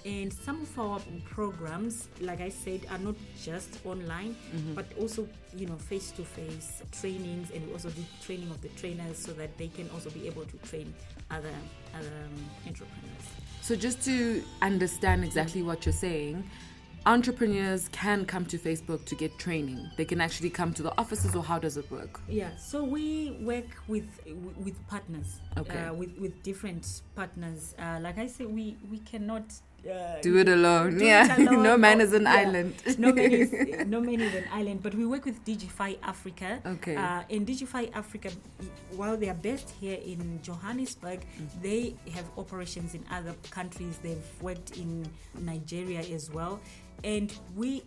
And 0.06 0.34
some 0.34 0.62
of 0.63 0.78
our 0.78 1.00
programs 1.24 2.10
like 2.20 2.42
i 2.42 2.50
said 2.50 2.82
are 2.92 2.98
not 2.98 3.16
just 3.42 3.80
online 3.86 4.36
but 4.75 4.86
also 5.00 5.25
you 5.56 5.66
know 5.66 5.78
face 5.78 6.12
to 6.12 6.24
face 6.25 6.82
trainings 6.92 7.52
and 7.52 7.66
we 7.66 7.72
also 7.72 7.90
do 7.90 8.04
training 8.22 8.52
of 8.52 8.62
the 8.62 8.68
trainers 8.70 9.18
so 9.18 9.32
that 9.32 9.58
they 9.58 9.70
can 9.70 9.90
also 9.92 10.10
be 10.10 10.28
able 10.28 10.44
to 10.44 10.58
train 10.70 10.94
other 11.32 11.56
other 11.98 12.08
um, 12.25 12.50
entrepreneurs 12.68 13.28
So 13.63 13.77
just 13.77 14.01
to 14.03 14.43
understand 14.62 15.24
exactly 15.24 15.62
what 15.63 15.86
you're 15.86 15.93
saying, 15.93 16.43
entrepreneurs 17.05 17.88
can 17.93 18.25
come 18.25 18.46
to 18.48 18.58
Facebook 18.58 19.05
to 19.05 19.15
get 19.15 19.39
training. 19.39 19.89
They 19.96 20.03
can 20.03 20.20
actually 20.20 20.50
come 20.50 20.74
to 20.74 20.84
the 20.84 20.91
offices, 20.98 21.34
or 21.34 21.41
how 21.43 21.60
does 21.60 21.77
it 21.77 21.89
work? 21.89 22.20
Yeah, 22.27 22.53
so 22.58 22.84
we 22.84 23.38
work 23.41 23.67
with 23.88 24.10
with 24.58 24.75
partners, 24.89 25.39
Okay. 25.58 25.79
uh, 25.79 25.93
with 25.93 26.12
with 26.20 26.43
different 26.43 27.03
partners. 27.15 27.74
Uh, 27.79 28.00
like 28.01 28.17
I 28.17 28.27
say, 28.27 28.46
we 28.46 28.75
we 28.91 29.00
cannot 29.00 29.46
uh, 29.90 30.22
Do 30.22 30.38
it 30.38 30.48
alone. 30.50 30.98
do 30.98 31.04
it 31.04 31.08
yeah, 31.08 31.38
alone 31.50 31.63
no 31.63 31.78
man 31.78 32.00
is 32.02 32.13
an 32.13 32.24
yeah. 32.24 32.34
island. 32.34 32.74
no 32.98 33.12
man 33.13 33.32
is 33.32 33.52
no 33.88 34.00
man 34.02 34.22
is 34.22 34.34
an 34.34 34.46
island. 34.52 34.82
But 34.84 34.96
we 34.96 35.06
work 35.06 35.25
with 35.25 35.44
Digify 35.46 35.98
Africa. 36.04 36.60
Okay. 36.66 36.96
Uh, 36.96 37.24
and 37.30 37.46
Digify 37.48 37.92
Africa, 37.94 38.30
while 38.96 39.18
they 39.18 39.30
are 39.30 39.36
based 39.50 39.70
here 39.82 40.00
in 40.06 40.40
Johannesburg, 40.42 41.20
Mm. 41.24 41.62
they 41.62 41.96
have 42.13 42.25
operations 42.38 42.94
in 42.96 43.04
other 43.12 43.34
countries. 43.52 43.98
They've 44.04 44.30
worked 44.42 44.78
in 44.78 45.06
Nigeria 45.40 46.00
as 46.00 46.30
well, 46.32 46.60
and 47.04 47.34
we 47.56 47.84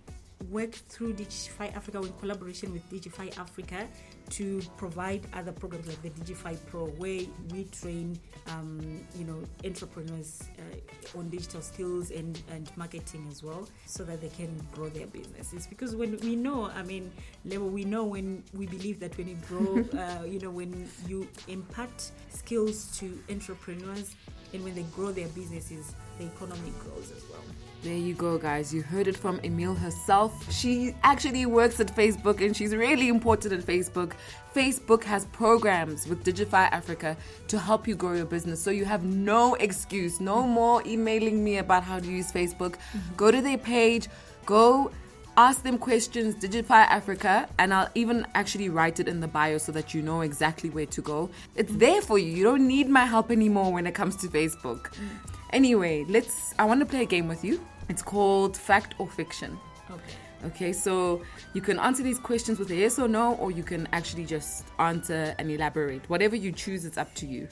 work 0.50 0.72
through 0.72 1.14
Digify 1.14 1.74
Africa 1.74 1.98
in 2.02 2.12
collaboration 2.20 2.72
with 2.72 2.84
Digify 2.90 3.28
Africa 3.38 3.88
to 4.30 4.60
provide 4.76 5.26
other 5.32 5.52
programs 5.52 5.86
like 5.86 6.02
the 6.02 6.10
Digify 6.10 6.56
Pro, 6.66 6.86
where 6.86 7.22
we 7.52 7.64
train, 7.64 8.18
um, 8.48 9.00
you 9.18 9.24
know, 9.24 9.42
entrepreneurs 9.64 10.42
uh, 10.58 11.18
on 11.18 11.28
digital 11.28 11.62
skills 11.62 12.10
and, 12.10 12.40
and 12.50 12.70
marketing 12.76 13.26
as 13.30 13.42
well, 13.42 13.68
so 13.86 14.04
that 14.04 14.20
they 14.20 14.28
can 14.28 14.60
grow 14.72 14.88
their 14.88 15.06
businesses. 15.06 15.66
Because 15.66 15.94
when 15.94 16.16
we 16.18 16.36
know, 16.36 16.66
I 16.66 16.82
mean, 16.82 17.10
Lebo, 17.44 17.66
we 17.66 17.84
know 17.84 18.04
when 18.04 18.42
we 18.52 18.66
believe 18.66 19.00
that 19.00 19.16
when 19.16 19.28
you 19.28 19.36
grow, 19.48 19.84
uh, 20.00 20.24
you 20.24 20.40
know, 20.40 20.50
when 20.50 20.88
you 21.06 21.28
impart 21.48 22.10
skills 22.30 22.96
to 22.98 23.18
entrepreneurs 23.30 24.16
and 24.52 24.62
when 24.64 24.74
they 24.74 24.84
grow 24.94 25.12
their 25.12 25.28
businesses, 25.28 25.94
the 26.18 26.26
economy 26.26 26.72
grows 26.82 27.10
as 27.10 27.22
well. 27.30 27.42
There 27.86 27.94
you 27.94 28.14
go, 28.14 28.36
guys. 28.36 28.74
You 28.74 28.82
heard 28.82 29.06
it 29.06 29.16
from 29.16 29.38
Emil 29.44 29.72
herself. 29.72 30.52
She 30.52 30.96
actually 31.04 31.46
works 31.46 31.78
at 31.78 31.86
Facebook 31.94 32.44
and 32.44 32.56
she's 32.56 32.74
really 32.74 33.06
important 33.06 33.54
at 33.54 33.60
Facebook. 33.60 34.14
Facebook 34.52 35.04
has 35.04 35.26
programs 35.26 36.08
with 36.08 36.24
Digify 36.24 36.68
Africa 36.72 37.16
to 37.46 37.60
help 37.60 37.86
you 37.86 37.94
grow 37.94 38.14
your 38.14 38.26
business. 38.26 38.60
So 38.60 38.72
you 38.72 38.84
have 38.86 39.04
no 39.04 39.54
excuse, 39.54 40.18
no 40.18 40.42
more 40.48 40.82
emailing 40.84 41.44
me 41.44 41.58
about 41.58 41.84
how 41.84 42.00
to 42.00 42.10
use 42.10 42.32
Facebook. 42.32 42.72
Mm-hmm. 42.72 43.14
Go 43.16 43.30
to 43.30 43.40
their 43.40 43.56
page, 43.56 44.08
go 44.46 44.90
ask 45.36 45.62
them 45.62 45.78
questions, 45.78 46.34
Digify 46.34 46.86
Africa, 46.88 47.48
and 47.56 47.72
I'll 47.72 47.90
even 47.94 48.26
actually 48.34 48.68
write 48.68 48.98
it 48.98 49.06
in 49.06 49.20
the 49.20 49.28
bio 49.28 49.58
so 49.58 49.70
that 49.70 49.94
you 49.94 50.02
know 50.02 50.22
exactly 50.22 50.70
where 50.70 50.86
to 50.86 51.00
go. 51.00 51.30
It's 51.54 51.70
mm-hmm. 51.70 51.78
there 51.78 52.02
for 52.02 52.18
you. 52.18 52.32
You 52.32 52.42
don't 52.42 52.66
need 52.66 52.88
my 52.88 53.04
help 53.04 53.30
anymore 53.30 53.72
when 53.72 53.86
it 53.86 53.94
comes 53.94 54.16
to 54.16 54.26
Facebook. 54.26 54.86
Mm. 54.94 55.08
Anyway, 55.50 56.04
let's. 56.08 56.52
I 56.58 56.64
want 56.64 56.80
to 56.80 56.86
play 56.86 57.02
a 57.02 57.06
game 57.06 57.28
with 57.28 57.44
you. 57.44 57.60
It's 57.88 58.02
called 58.02 58.56
Fact 58.56 58.94
or 58.98 59.08
Fiction. 59.08 59.58
Okay. 59.90 60.14
Okay, 60.44 60.72
so 60.72 61.22
you 61.54 61.60
can 61.60 61.78
answer 61.78 62.02
these 62.02 62.18
questions 62.18 62.58
with 62.58 62.70
a 62.70 62.76
yes 62.76 62.98
or 62.98 63.08
no, 63.08 63.34
or 63.36 63.50
you 63.50 63.62
can 63.62 63.88
actually 63.92 64.26
just 64.26 64.66
answer 64.78 65.34
and 65.38 65.50
elaborate. 65.50 66.08
Whatever 66.10 66.36
you 66.36 66.52
choose, 66.52 66.84
it's 66.84 66.98
up 66.98 67.12
to 67.14 67.26
you. 67.26 67.48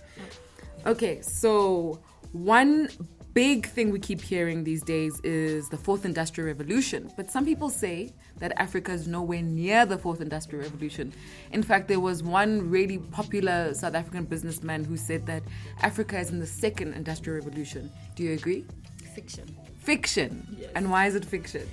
Okay, 0.87 1.23
so 1.23 1.99
one 2.33 2.89
big 3.33 3.67
thing 3.67 3.91
we 3.91 3.99
keep 3.99 4.21
hearing 4.21 4.63
these 4.63 4.83
days 4.83 5.19
is 5.25 5.69
the 5.69 5.77
fourth 5.77 6.05
industrial 6.05 6.47
revolution. 6.47 7.11
But 7.17 7.31
some 7.31 7.45
people 7.45 7.69
say 7.69 8.13
that 8.39 8.53
Africa 8.57 8.93
is 8.93 9.09
nowhere 9.09 9.43
near 9.43 9.87
the 9.87 9.99
fourth 9.99 10.21
industrial 10.21 10.63
revolution. 10.65 11.13
In 11.53 11.63
fact, 11.63 11.89
there 11.89 12.01
was 12.01 12.23
one 12.23 12.71
really 12.71 12.99
popular 12.99 13.75
South 13.75 13.95
African 13.95 14.25
businessman 14.25 14.85
who 14.85 14.97
said 14.97 15.27
that 15.27 15.43
Africa 15.83 16.19
is 16.19 16.31
in 16.31 16.39
the 16.39 16.47
second 16.47 16.95
industrial 16.95 17.39
revolution. 17.39 17.91
Do 18.15 18.23
you 18.23 18.35
agree? 18.35 18.67
Fiction. 19.15 19.57
Fiction. 19.85 20.47
Yes. 20.59 20.71
And 20.75 20.91
why 20.91 21.07
is 21.07 21.15
it 21.15 21.25
fiction? 21.25 21.69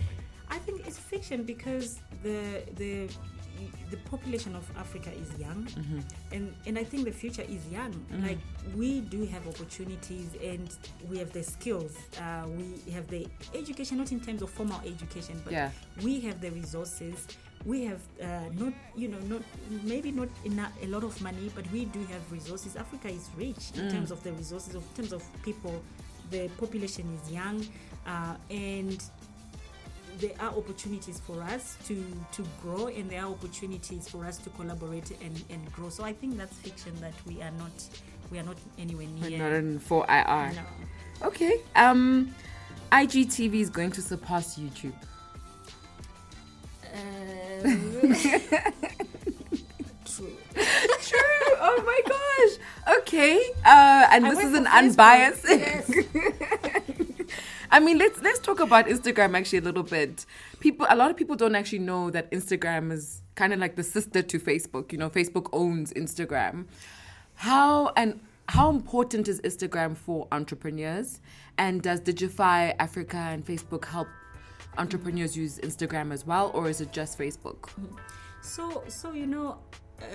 I 0.50 0.58
think 0.58 0.86
it's 0.88 1.00
fiction 1.00 1.44
because 1.44 2.00
the 2.24 2.62
the 2.76 3.08
the 3.92 3.98
population 4.10 4.56
of 4.56 4.66
Africa 4.78 5.12
is 5.24 5.30
young, 5.40 5.68
and 6.32 6.54
and 6.66 6.78
I 6.78 6.84
think 6.84 7.06
the 7.06 7.12
future 7.12 7.46
is 7.48 7.62
young. 7.72 7.94
Like 8.28 8.40
we 8.76 9.02
do 9.02 9.24
have 9.26 9.48
opportunities, 9.48 10.30
and 10.44 10.68
we 11.10 11.20
have 11.20 11.32
the 11.32 11.44
skills. 11.44 11.94
Uh, 12.20 12.48
we 12.58 12.92
have 12.92 13.08
the 13.08 13.28
education, 13.54 13.98
not 13.98 14.12
in 14.12 14.20
terms 14.20 14.42
of 14.42 14.50
formal 14.50 14.82
education, 14.86 15.40
but 15.46 15.54
Yeah. 15.54 15.70
we 16.04 16.20
have 16.22 16.42
the 16.42 16.50
resources. 16.52 17.28
We 17.64 17.86
have 17.86 18.02
uh, 18.20 18.50
not, 18.58 18.74
you 18.96 19.08
know, 19.08 19.20
not 19.34 19.44
maybe 19.84 20.12
not 20.12 20.30
enough, 20.44 20.74
a 20.82 20.88
lot 20.88 21.04
of 21.04 21.14
money, 21.22 21.52
but 21.56 21.64
we 21.72 21.86
do 21.86 22.00
have 22.14 22.24
resources. 22.32 22.76
Africa 22.76 23.08
is 23.08 23.30
rich 23.38 23.64
in 23.76 23.90
terms 23.92 24.10
of 24.12 24.20
the 24.24 24.34
resources, 24.34 24.74
of 24.76 24.84
terms 24.98 25.14
of 25.14 25.22
people. 25.44 25.76
The 26.32 26.48
population 26.58 27.06
is 27.22 27.32
young, 27.32 27.60
uh, 28.08 28.36
and 28.50 29.04
there 30.20 30.32
are 30.40 30.50
opportunities 30.50 31.20
for 31.20 31.42
us 31.44 31.78
to 31.88 32.04
to 32.32 32.46
grow 32.62 32.88
and 32.88 33.10
there 33.10 33.22
are 33.24 33.32
opportunities 33.32 34.08
for 34.08 34.26
us 34.26 34.38
to 34.38 34.50
collaborate 34.52 35.10
and, 35.22 35.44
and 35.50 35.72
grow 35.74 35.90
so 35.90 36.04
i 36.04 36.14
think 36.14 36.38
that's 36.38 36.56
fiction 36.58 36.94
that 37.02 37.14
we 37.26 37.42
are 37.42 37.52
not 37.52 37.72
we 38.32 38.40
are 38.40 38.44
not 38.44 38.58
anywhere 38.78 39.08
We're 39.22 39.30
near 39.30 39.40
not 39.40 39.52
in 39.54 39.80
4IR. 39.80 40.56
no. 40.56 41.28
Okay. 41.28 41.60
Um, 41.76 42.34
IGTV 42.92 43.56
is 43.56 43.70
going 43.70 43.92
to 43.92 44.02
surpass 44.02 44.58
YouTube. 44.58 44.94
Um, 46.94 48.16
true 50.06 50.36
True. 51.02 51.56
Oh 51.60 51.84
my 51.86 52.02
gosh. 52.08 52.98
Okay. 53.00 53.38
Uh, 53.66 54.08
and 54.12 54.26
I 54.26 54.30
this 54.34 54.44
is 54.44 54.54
an 54.54 54.68
unbiased. 54.68 55.46
Yes. 55.48 55.92
I 57.72 57.80
mean, 57.80 57.98
let's 57.98 58.22
let's 58.22 58.40
talk 58.40 58.60
about 58.60 58.88
Instagram 58.88 59.38
actually 59.38 59.60
a 59.60 59.62
little 59.62 59.84
bit. 59.84 60.26
People, 60.60 60.86
a 60.90 60.96
lot 60.96 61.10
of 61.10 61.18
people 61.18 61.36
don't 61.36 61.56
actually 61.56 61.80
know 61.80 62.10
that 62.10 62.30
Instagram 62.32 62.92
is 62.92 63.22
kind 63.36 63.54
of 63.54 63.60
like 63.60 63.76
the 63.76 63.84
sister 63.84 64.22
to 64.22 64.40
Facebook. 64.40 64.92
You 64.92 64.98
know, 64.98 65.10
Facebook 65.10 65.50
owns 65.54 65.94
Instagram. 65.94 66.66
How 67.36 67.94
and 67.96 68.20
how 68.50 68.70
important 68.70 69.28
is 69.28 69.40
Instagram 69.42 69.96
for 69.96 70.28
entrepreneurs? 70.32 71.22
And 71.58 71.82
does 71.82 72.02
Digify 72.02 72.76
Africa 72.80 73.18
and 73.18 73.46
Facebook 73.46 73.86
help 73.86 74.08
entrepreneurs 74.78 75.38
use 75.38 75.58
Instagram 75.60 76.12
as 76.12 76.26
well, 76.26 76.52
or 76.54 76.70
is 76.70 76.82
it 76.82 76.92
just 76.92 77.18
Facebook? 77.18 77.70
so 78.42 78.84
so 78.88 79.14
you 79.14 79.28
know 79.28 79.58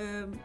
um, 0.01 0.39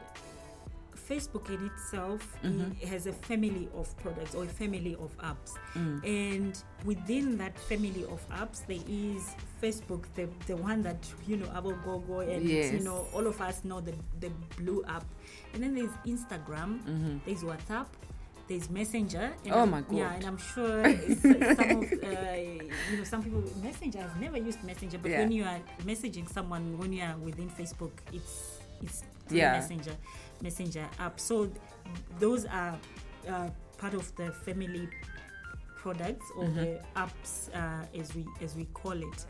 facebook 1.11 1.49
in 1.49 1.65
itself 1.65 2.21
it 2.43 2.47
mm-hmm. 2.47 2.87
has 2.87 3.05
a 3.05 3.11
family 3.11 3.67
of 3.75 3.85
products 3.97 4.33
or 4.33 4.43
a 4.45 4.53
family 4.61 4.95
of 5.05 5.11
apps 5.17 5.51
mm. 5.73 5.99
and 6.07 6.63
within 6.85 7.37
that 7.37 7.57
family 7.69 8.05
of 8.15 8.21
apps 8.29 8.65
there 8.65 8.83
is 8.87 9.35
facebook 9.61 10.03
the, 10.15 10.25
the 10.47 10.55
one 10.55 10.81
that 10.81 11.01
you 11.27 11.35
know 11.35 11.47
abo 11.47 11.73
gogo 11.83 12.19
and 12.21 12.47
you 12.47 12.57
Yes. 12.61 12.83
know 12.83 13.07
all 13.13 13.27
of 13.27 13.41
us 13.41 13.63
know 13.65 13.81
the, 13.81 13.93
the 14.23 14.29
blue 14.57 14.83
app 14.87 15.05
and 15.53 15.61
then 15.63 15.75
there's 15.75 15.95
instagram 16.05 16.79
mm-hmm. 16.87 17.17
there's 17.25 17.43
whatsapp 17.43 17.87
there's 18.47 18.69
Messenger. 18.69 19.31
And 19.45 19.53
Oh 19.53 19.65
my 19.65 19.79
god! 19.79 19.95
Yeah, 19.95 20.13
and 20.13 20.25
I'm 20.25 20.37
sure 20.37 20.83
some 21.23 21.71
of 21.71 21.87
uh, 21.87 22.35
you 22.35 22.97
know 22.97 23.05
some 23.05 23.23
people 23.23 23.41
Messenger. 23.63 23.99
I've 24.03 24.19
never 24.19 24.35
used 24.35 24.61
Messenger, 24.63 24.97
but 24.97 25.11
Yeah. 25.11 25.19
when 25.19 25.31
you 25.31 25.43
are 25.45 25.59
messaging 25.85 26.27
someone 26.27 26.77
when 26.77 26.91
you 26.91 27.01
are 27.01 27.15
within 27.15 27.47
Facebook, 27.49 27.95
it's 28.11 28.59
it's 28.83 29.03
Yeah. 29.29 29.53
Messenger 29.53 29.95
Messenger 30.41 30.87
app. 30.99 31.19
So 31.19 31.45
th- 31.45 31.57
those 32.19 32.45
are 32.45 32.77
uh, 33.29 33.49
part 33.77 33.93
of 33.93 34.13
the 34.15 34.31
family 34.31 34.87
products 35.77 36.25
or 36.37 36.45
Mm-hmm. 36.45 36.55
the 36.59 36.79
apps 36.95 37.49
uh, 37.55 37.85
as 37.99 38.13
we 38.15 38.25
as 38.41 38.55
we 38.55 38.65
call 38.65 38.93
it 38.93 39.25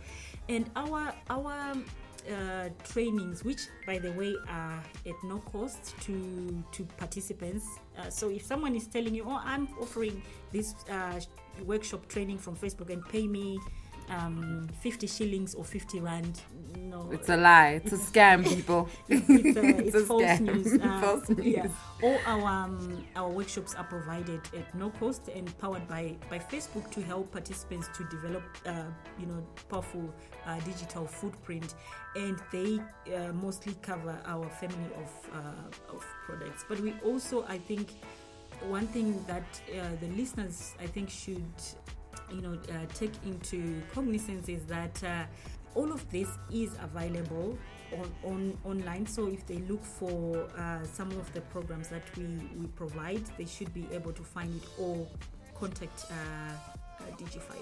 and 0.49 0.69
our 0.75 1.13
our 1.29 1.73
uh, 2.29 2.69
trainings 2.83 3.43
which 3.45 3.61
by 3.87 3.97
the 3.97 4.11
way 4.13 4.35
are 4.49 4.83
at 5.05 5.15
no 5.23 5.37
cost 5.39 5.95
to 6.01 6.61
to 6.73 6.83
participants 6.97 7.65
uh, 7.97 8.09
so 8.09 8.29
if 8.29 8.43
someone 8.45 8.75
is 8.75 8.85
telling 8.87 9.15
you 9.15 9.23
oh 9.25 9.39
i'm 9.45 9.67
offering 9.81 10.21
this 10.51 10.75
uh, 10.91 11.19
workshop 11.65 12.05
training 12.09 12.37
from 12.37 12.53
facebook 12.55 12.89
and 12.91 13.03
pay 13.09 13.27
me 13.27 13.57
um, 14.09 14.67
50 14.81 15.07
shillings 15.07 15.55
or 15.55 15.63
50 15.63 15.99
rand 15.99 16.41
no 16.77 17.09
It's 17.11 17.29
a 17.29 17.37
lie. 17.37 17.81
It's 17.83 17.93
a 17.93 17.97
scam, 17.97 18.43
people. 18.47 18.89
it's, 19.07 19.29
it's, 19.29 19.57
uh, 19.57 19.61
It's 19.61 19.79
it's 19.87 19.95
a 19.95 20.05
false 20.05 20.23
scam. 20.23 20.41
news. 20.41 20.73
Uh, 20.81 21.01
False 21.01 21.29
Yeah. 21.41 21.67
All 22.01 22.17
our 22.25 22.47
um, 22.65 23.05
our 23.15 23.29
workshops 23.29 23.75
are 23.75 23.83
provided 23.85 24.41
at 24.57 24.73
no 24.75 24.89
cost 24.91 25.27
and 25.29 25.45
powered 25.59 25.87
by 25.87 26.15
by 26.29 26.39
Facebook 26.39 26.89
to 26.91 27.01
help 27.01 27.31
participants 27.31 27.89
to 27.97 28.03
develop, 28.09 28.43
uh, 28.65 28.85
you 29.19 29.27
know, 29.27 29.41
powerful 29.69 30.13
uh, 30.47 30.59
digital 30.61 31.05
footprint, 31.05 31.75
and 32.15 32.37
they 32.51 32.79
uh, 33.15 33.31
mostly 33.33 33.75
cover 33.81 34.17
our 34.25 34.49
family 34.49 34.89
of 35.03 35.09
uh, 35.33 35.93
of 35.95 36.03
products. 36.25 36.65
But 36.67 36.79
we 36.79 36.93
also, 37.05 37.45
I 37.47 37.57
think, 37.59 37.93
one 38.69 38.87
thing 38.87 39.23
that 39.27 39.61
uh, 39.69 39.95
the 40.01 40.07
listeners, 40.17 40.75
I 40.81 40.87
think, 40.87 41.09
should 41.09 41.53
you 42.33 42.41
know 42.41 42.53
uh, 42.53 42.85
take 42.93 43.13
into 43.25 43.81
cognizance 43.93 44.49
is 44.49 44.63
that 44.65 45.03
uh, 45.03 45.23
all 45.75 45.91
of 45.91 46.09
this 46.11 46.27
is 46.51 46.75
available 46.81 47.57
on, 47.93 48.11
on 48.23 48.57
online. 48.63 49.05
So 49.05 49.27
if 49.27 49.45
they 49.47 49.57
look 49.69 49.83
for 49.83 50.47
uh, 50.57 50.83
some 50.83 51.11
of 51.11 51.31
the 51.33 51.41
programs 51.41 51.89
that 51.89 52.03
we, 52.17 52.25
we 52.57 52.67
provide 52.67 53.23
they 53.37 53.45
should 53.45 53.73
be 53.73 53.87
able 53.91 54.13
to 54.13 54.23
find 54.23 54.53
it 54.55 54.67
or 54.79 55.07
contact 55.55 56.05
uh, 56.09 56.13
uh, 56.13 57.15
digify 57.17 57.57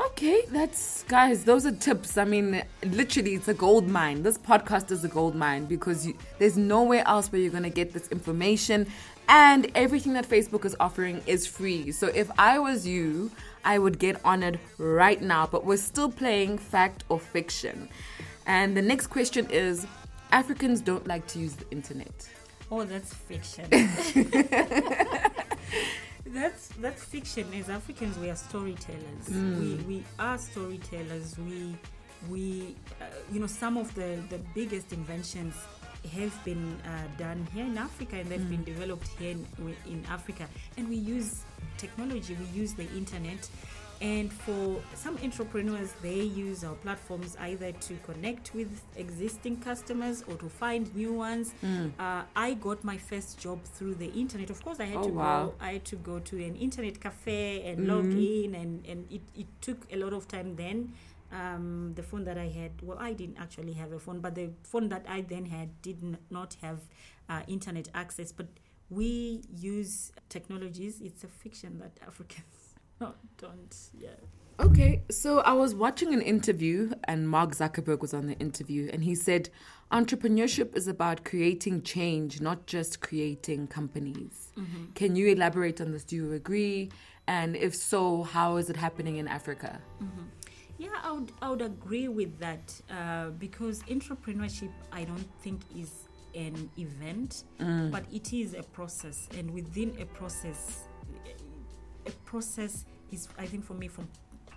Okay, 0.00 0.42
that's 0.50 1.04
guys. 1.04 1.44
Those 1.44 1.64
are 1.66 1.72
tips. 1.72 2.18
I 2.18 2.24
mean, 2.24 2.62
literally, 2.84 3.34
it's 3.34 3.48
a 3.48 3.54
gold 3.54 3.88
mine. 3.88 4.22
This 4.22 4.36
podcast 4.36 4.90
is 4.90 5.04
a 5.04 5.08
gold 5.08 5.34
mine 5.36 5.66
because 5.66 6.06
you, 6.06 6.16
there's 6.38 6.56
nowhere 6.56 7.06
else 7.06 7.30
where 7.30 7.40
you're 7.40 7.52
gonna 7.52 7.70
get 7.70 7.92
this 7.92 8.08
information, 8.08 8.88
and 9.28 9.70
everything 9.74 10.12
that 10.14 10.28
Facebook 10.28 10.64
is 10.64 10.74
offering 10.80 11.22
is 11.26 11.46
free. 11.46 11.92
So 11.92 12.08
if 12.08 12.28
I 12.38 12.58
was 12.58 12.86
you, 12.86 13.30
I 13.64 13.78
would 13.78 13.98
get 14.00 14.20
on 14.24 14.42
it 14.42 14.58
right 14.78 15.22
now. 15.22 15.46
But 15.46 15.64
we're 15.64 15.76
still 15.76 16.10
playing 16.10 16.58
fact 16.58 17.04
or 17.08 17.20
fiction, 17.20 17.88
and 18.46 18.76
the 18.76 18.82
next 18.82 19.06
question 19.08 19.46
is: 19.48 19.86
Africans 20.32 20.80
don't 20.80 21.06
like 21.06 21.26
to 21.28 21.38
use 21.38 21.54
the 21.54 21.70
internet. 21.70 22.28
oh 22.70 22.82
that's 22.82 23.14
fiction 23.14 23.66
that's 26.34 26.68
that's 26.80 27.04
fiction. 27.04 27.46
As 27.54 27.70
africans 27.70 28.18
we 28.18 28.28
are 28.30 28.36
storytellers. 28.36 29.28
We, 29.28 29.74
we 29.86 30.04
are 30.18 30.38
storytellers. 30.38 31.38
We 31.38 31.76
we 32.28 32.76
uh, 33.00 33.04
you 33.32 33.40
know 33.40 33.46
some 33.46 33.76
of 33.76 33.94
the 33.94 34.18
the 34.30 34.38
biggest 34.54 34.92
inventions 34.92 35.54
have 36.12 36.44
been 36.44 36.76
uh, 36.84 37.06
done 37.16 37.46
here 37.54 37.64
in 37.64 37.78
africa 37.78 38.16
and 38.16 38.28
they've 38.28 38.50
been 38.50 38.64
developed 38.64 39.08
here 39.18 39.30
in, 39.30 39.46
in 39.86 40.04
africa. 40.10 40.46
And 40.76 40.88
we 40.88 40.96
use 40.96 41.44
technology. 41.78 42.36
We 42.38 42.60
use 42.60 42.74
the 42.74 42.86
internet 42.94 43.48
and 44.04 44.28
for 44.44 44.62
some 45.04 45.16
entrepreneurs 45.28 45.90
they 46.02 46.20
use 46.46 46.62
our 46.68 46.74
platforms 46.84 47.36
either 47.48 47.70
to 47.86 47.92
connect 48.08 48.46
with 48.58 48.70
existing 49.04 49.56
customers 49.68 50.16
or 50.28 50.34
to 50.36 50.48
find 50.62 50.94
new 51.02 51.12
ones 51.26 51.46
uh, 51.98 52.22
i 52.36 52.48
got 52.66 52.78
my 52.92 52.98
first 53.10 53.30
job 53.44 53.58
through 53.74 53.94
the 54.04 54.10
internet 54.24 54.50
of 54.50 54.58
course 54.64 54.78
i 54.80 54.84
had 54.92 54.98
Oh, 54.98 55.08
to 55.08 55.14
wow. 55.20 55.44
go 55.46 55.54
I 55.68 55.70
had 55.76 55.84
to 55.92 55.96
go 56.10 56.16
to 56.30 56.34
an 56.48 56.54
internet 56.66 56.96
cafe 57.06 57.42
and 57.68 57.76
log 57.92 58.06
in, 58.12 58.54
and, 58.62 58.72
and 58.90 59.00
it, 59.16 59.22
it 59.42 59.46
took 59.66 59.80
a 59.90 59.96
lot 60.04 60.12
of 60.12 60.22
time 60.28 60.48
then. 60.64 60.78
Um, 61.40 61.92
the 61.98 62.02
phone 62.10 62.24
that 62.28 62.38
I 62.38 62.48
had, 62.60 62.72
well, 62.82 62.98
I 63.00 63.12
didn't 63.20 63.38
actually 63.44 63.72
have 63.82 63.90
a 63.92 63.98
phone, 63.98 64.20
but 64.20 64.34
the 64.40 64.50
phone 64.72 64.86
that 64.94 65.04
I 65.08 65.18
then 65.22 65.46
had 65.46 65.68
did 65.82 65.98
n- 66.02 66.18
not 66.30 66.50
have 66.62 66.78
uh, 67.28 67.40
internet 67.56 67.88
access. 68.02 68.30
But 68.38 68.48
we 68.90 69.42
use 69.74 70.12
technologies. 70.28 71.00
It's 71.08 71.22
a 71.24 71.28
fiction 71.44 71.70
that 71.82 71.92
Africans 72.10 72.53
not, 73.04 73.16
don't, 73.38 73.76
yeah. 73.98 74.10
Okay, 74.60 75.02
so 75.10 75.40
I 75.40 75.52
was 75.52 75.74
watching 75.74 76.14
an 76.14 76.20
interview, 76.20 76.92
and 77.04 77.28
Mark 77.28 77.50
Zuckerberg 77.60 78.00
was 78.00 78.14
on 78.14 78.26
the 78.26 78.38
interview, 78.38 78.88
and 78.92 79.02
he 79.02 79.14
said 79.14 79.50
entrepreneurship 79.90 80.76
is 80.76 80.86
about 80.86 81.24
creating 81.24 81.82
change, 81.82 82.40
not 82.40 82.66
just 82.66 83.00
creating 83.00 83.66
companies. 83.66 84.52
Mm-hmm. 84.56 84.92
Can 84.94 85.16
you 85.16 85.26
elaborate 85.28 85.80
on 85.80 85.90
this? 85.92 86.04
Do 86.04 86.14
you 86.16 86.32
agree? 86.32 86.90
And 87.26 87.56
if 87.56 87.74
so, 87.74 88.22
how 88.22 88.56
is 88.56 88.70
it 88.70 88.76
happening 88.76 89.16
in 89.16 89.26
Africa? 89.26 89.80
Mm-hmm. 90.02 90.26
Yeah, 90.78 90.88
I 91.02 91.10
would, 91.12 91.32
I 91.42 91.50
would 91.50 91.62
agree 91.62 92.08
with 92.08 92.38
that 92.38 92.80
uh, 92.90 93.30
because 93.30 93.82
entrepreneurship, 93.84 94.72
I 94.92 95.04
don't 95.04 95.28
think 95.42 95.62
is 95.76 95.92
an 96.34 96.70
event, 96.78 97.44
mm. 97.60 97.90
but 97.90 98.04
it 98.12 98.32
is 98.32 98.54
a 98.54 98.62
process, 98.62 99.28
and 99.38 99.50
within 99.52 99.96
a 100.00 100.06
process, 100.06 100.88
a 102.06 102.10
process 102.30 102.84
is, 103.14 103.28
I 103.38 103.46
think, 103.46 103.64
for 103.64 103.74
me, 103.74 103.88
from 103.88 104.08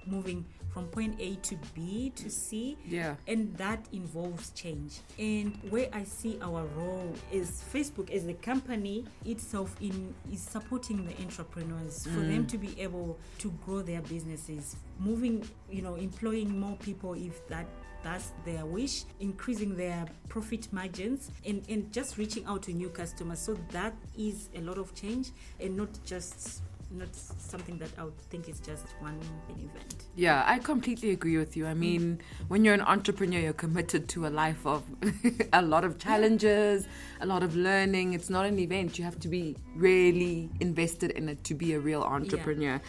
moving 0.06 0.46
from 0.70 0.88
point 0.88 1.16
A 1.20 1.36
to 1.36 1.58
B 1.74 2.12
to 2.16 2.30
C, 2.30 2.78
Yeah. 2.86 3.16
and 3.28 3.56
that 3.58 3.88
involves 3.92 4.52
change. 4.52 5.00
And 5.18 5.58
where 5.70 5.90
I 5.92 6.04
see 6.04 6.38
our 6.42 6.66
role 6.78 7.14
is 7.32 7.64
Facebook 7.74 8.12
as 8.12 8.26
the 8.26 8.36
company 8.36 9.06
itself 9.26 9.76
in 9.82 10.14
is 10.32 10.42
supporting 10.42 11.06
the 11.06 11.20
entrepreneurs 11.22 12.04
for 12.04 12.20
them 12.20 12.44
mm. 12.46 12.50
to 12.50 12.58
be 12.58 12.80
able 12.80 13.18
to 13.40 13.50
grow 13.66 13.82
their 13.82 14.02
businesses, 14.02 14.76
moving, 15.00 15.48
you 15.72 15.82
know, 15.82 15.96
employing 15.96 16.60
more 16.60 16.78
people 16.78 17.14
if 17.14 17.48
that 17.48 17.66
that's 18.04 18.32
their 18.46 18.64
wish, 18.66 19.04
increasing 19.20 19.76
their 19.76 20.06
profit 20.30 20.72
margins 20.72 21.32
and, 21.46 21.64
and 21.68 21.92
just 21.92 22.18
reaching 22.20 22.46
out 22.46 22.62
to 22.64 22.72
new 22.72 22.90
customers. 22.90 23.40
So 23.40 23.58
that 23.72 23.96
is 24.16 24.50
a 24.56 24.62
lot 24.62 24.78
of 24.78 24.94
change 24.94 25.32
and 25.60 25.76
not 25.76 25.90
just 26.06 26.62
not 26.92 27.14
something 27.16 27.78
that 27.80 27.90
I 27.98 28.04
would 28.06 28.18
think 28.30 28.48
is 28.48 28.60
just 28.60 28.86
one 29.00 29.20
event. 29.50 30.06
Yeah, 30.16 30.44
I 30.46 30.60
completely 30.60 31.12
agree 31.12 31.38
with 31.38 31.58
you. 31.58 31.68
I 31.68 31.74
mm. 31.74 31.78
mean, 31.78 32.22
when 32.48 32.64
you're 32.64 32.74
an 32.74 32.82
entrepreneur, 32.82 33.40
you're 33.40 33.54
committed 33.54 34.08
to 34.10 34.28
a 34.28 34.30
life 34.30 34.66
of 34.66 34.84
a 35.54 35.62
lot 35.62 35.84
of 35.84 36.00
challenges, 36.00 36.88
a 37.22 37.26
lot 37.26 37.44
of 37.44 37.56
learning. 37.56 38.14
It's 38.14 38.30
not 38.30 38.46
an 38.46 38.58
event. 38.60 38.98
You 38.98 39.06
have 39.06 39.20
to 39.20 39.28
be 39.28 39.56
really 39.76 40.50
invested 40.60 41.12
in 41.12 41.30
it 41.30 41.44
to 41.46 41.54
be 41.54 41.74
a 41.74 41.80
real 41.80 42.04
entrepreneur. 42.04 42.82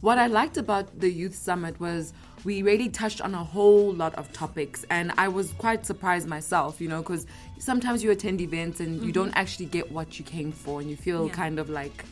What 0.00 0.18
I 0.18 0.28
liked 0.28 0.56
about 0.56 1.00
the 1.00 1.10
Youth 1.10 1.34
Summit 1.34 1.80
was 1.80 2.12
we 2.44 2.62
really 2.62 2.88
touched 2.88 3.20
on 3.20 3.34
a 3.34 3.42
whole 3.42 3.92
lot 3.92 4.14
of 4.14 4.32
topics, 4.32 4.84
and 4.90 5.12
I 5.18 5.26
was 5.26 5.50
quite 5.52 5.84
surprised 5.84 6.28
myself, 6.28 6.80
you 6.80 6.88
know, 6.88 6.98
because 7.02 7.26
sometimes 7.58 8.04
you 8.04 8.12
attend 8.12 8.40
events 8.40 8.78
and 8.78 8.96
you 8.96 9.00
mm-hmm. 9.00 9.10
don't 9.10 9.32
actually 9.32 9.66
get 9.66 9.90
what 9.90 10.18
you 10.18 10.24
came 10.24 10.52
for, 10.52 10.80
and 10.80 10.88
you 10.88 10.96
feel 10.96 11.26
Yeah. 11.26 11.32
kind 11.32 11.58
of 11.58 11.68
like 11.68 12.04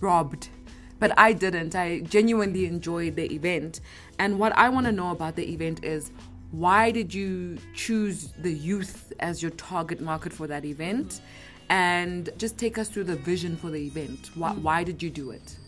robbed. 0.00 0.48
But 1.04 1.12
I 1.18 1.34
didn't. 1.34 1.76
I 1.76 1.98
genuinely 2.00 2.64
enjoyed 2.64 3.16
the 3.16 3.30
event. 3.30 3.82
And 4.18 4.38
what 4.38 4.56
I 4.56 4.70
want 4.70 4.86
to 4.86 4.92
know 4.92 5.10
about 5.10 5.36
the 5.36 5.46
event 5.52 5.84
is 5.84 6.10
why 6.50 6.90
did 6.92 7.12
you 7.12 7.58
choose 7.74 8.32
the 8.38 8.50
youth 8.50 9.12
as 9.20 9.42
your 9.42 9.50
target 9.50 10.00
market 10.00 10.32
for 10.32 10.46
that 10.46 10.64
event? 10.64 11.20
And 11.68 12.30
just 12.38 12.56
take 12.56 12.78
us 12.78 12.88
through 12.88 13.04
the 13.04 13.16
vision 13.16 13.54
for 13.54 13.68
the 13.68 13.82
event. 13.84 14.30
Why, 14.34 14.52
why 14.52 14.82
did 14.82 15.02
you 15.02 15.10
do 15.10 15.30
it? 15.30 15.58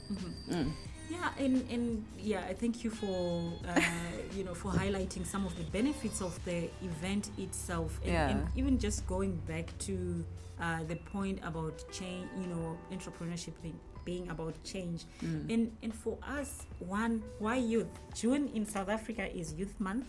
Yeah, 1.10 1.28
and, 1.38 1.70
and 1.70 2.02
yeah, 2.18 2.42
I 2.48 2.54
thank 2.54 2.82
you 2.82 2.88
for 2.88 3.52
uh, 3.68 3.78
you 4.36 4.42
know 4.42 4.54
for 4.54 4.70
highlighting 4.72 5.26
some 5.26 5.44
of 5.44 5.54
the 5.58 5.64
benefits 5.64 6.22
of 6.22 6.32
the 6.46 6.70
event 6.82 7.28
itself, 7.36 8.00
and, 8.06 8.16
and 8.16 8.40
Yeah. 8.40 8.60
even 8.60 8.78
just 8.78 9.06
going 9.06 9.36
back 9.46 9.66
to 9.80 10.24
uh, 10.60 10.82
the 10.84 10.96
point 10.96 11.38
about 11.44 11.84
change, 11.92 12.26
you 12.40 12.46
know, 12.46 12.78
entrepreneurship 12.90 13.52
being, 13.62 13.78
being 14.06 14.30
about 14.30 14.54
change, 14.64 15.04
and 15.52 15.70
and 15.82 15.92
for 15.94 16.16
us, 16.40 16.64
one 16.78 17.22
why 17.38 17.56
youth? 17.56 17.92
June 18.14 18.48
in 18.54 18.64
South 18.64 18.88
Africa 18.88 19.24
is 19.40 19.52
Youth 19.52 19.78
Month, 19.78 20.06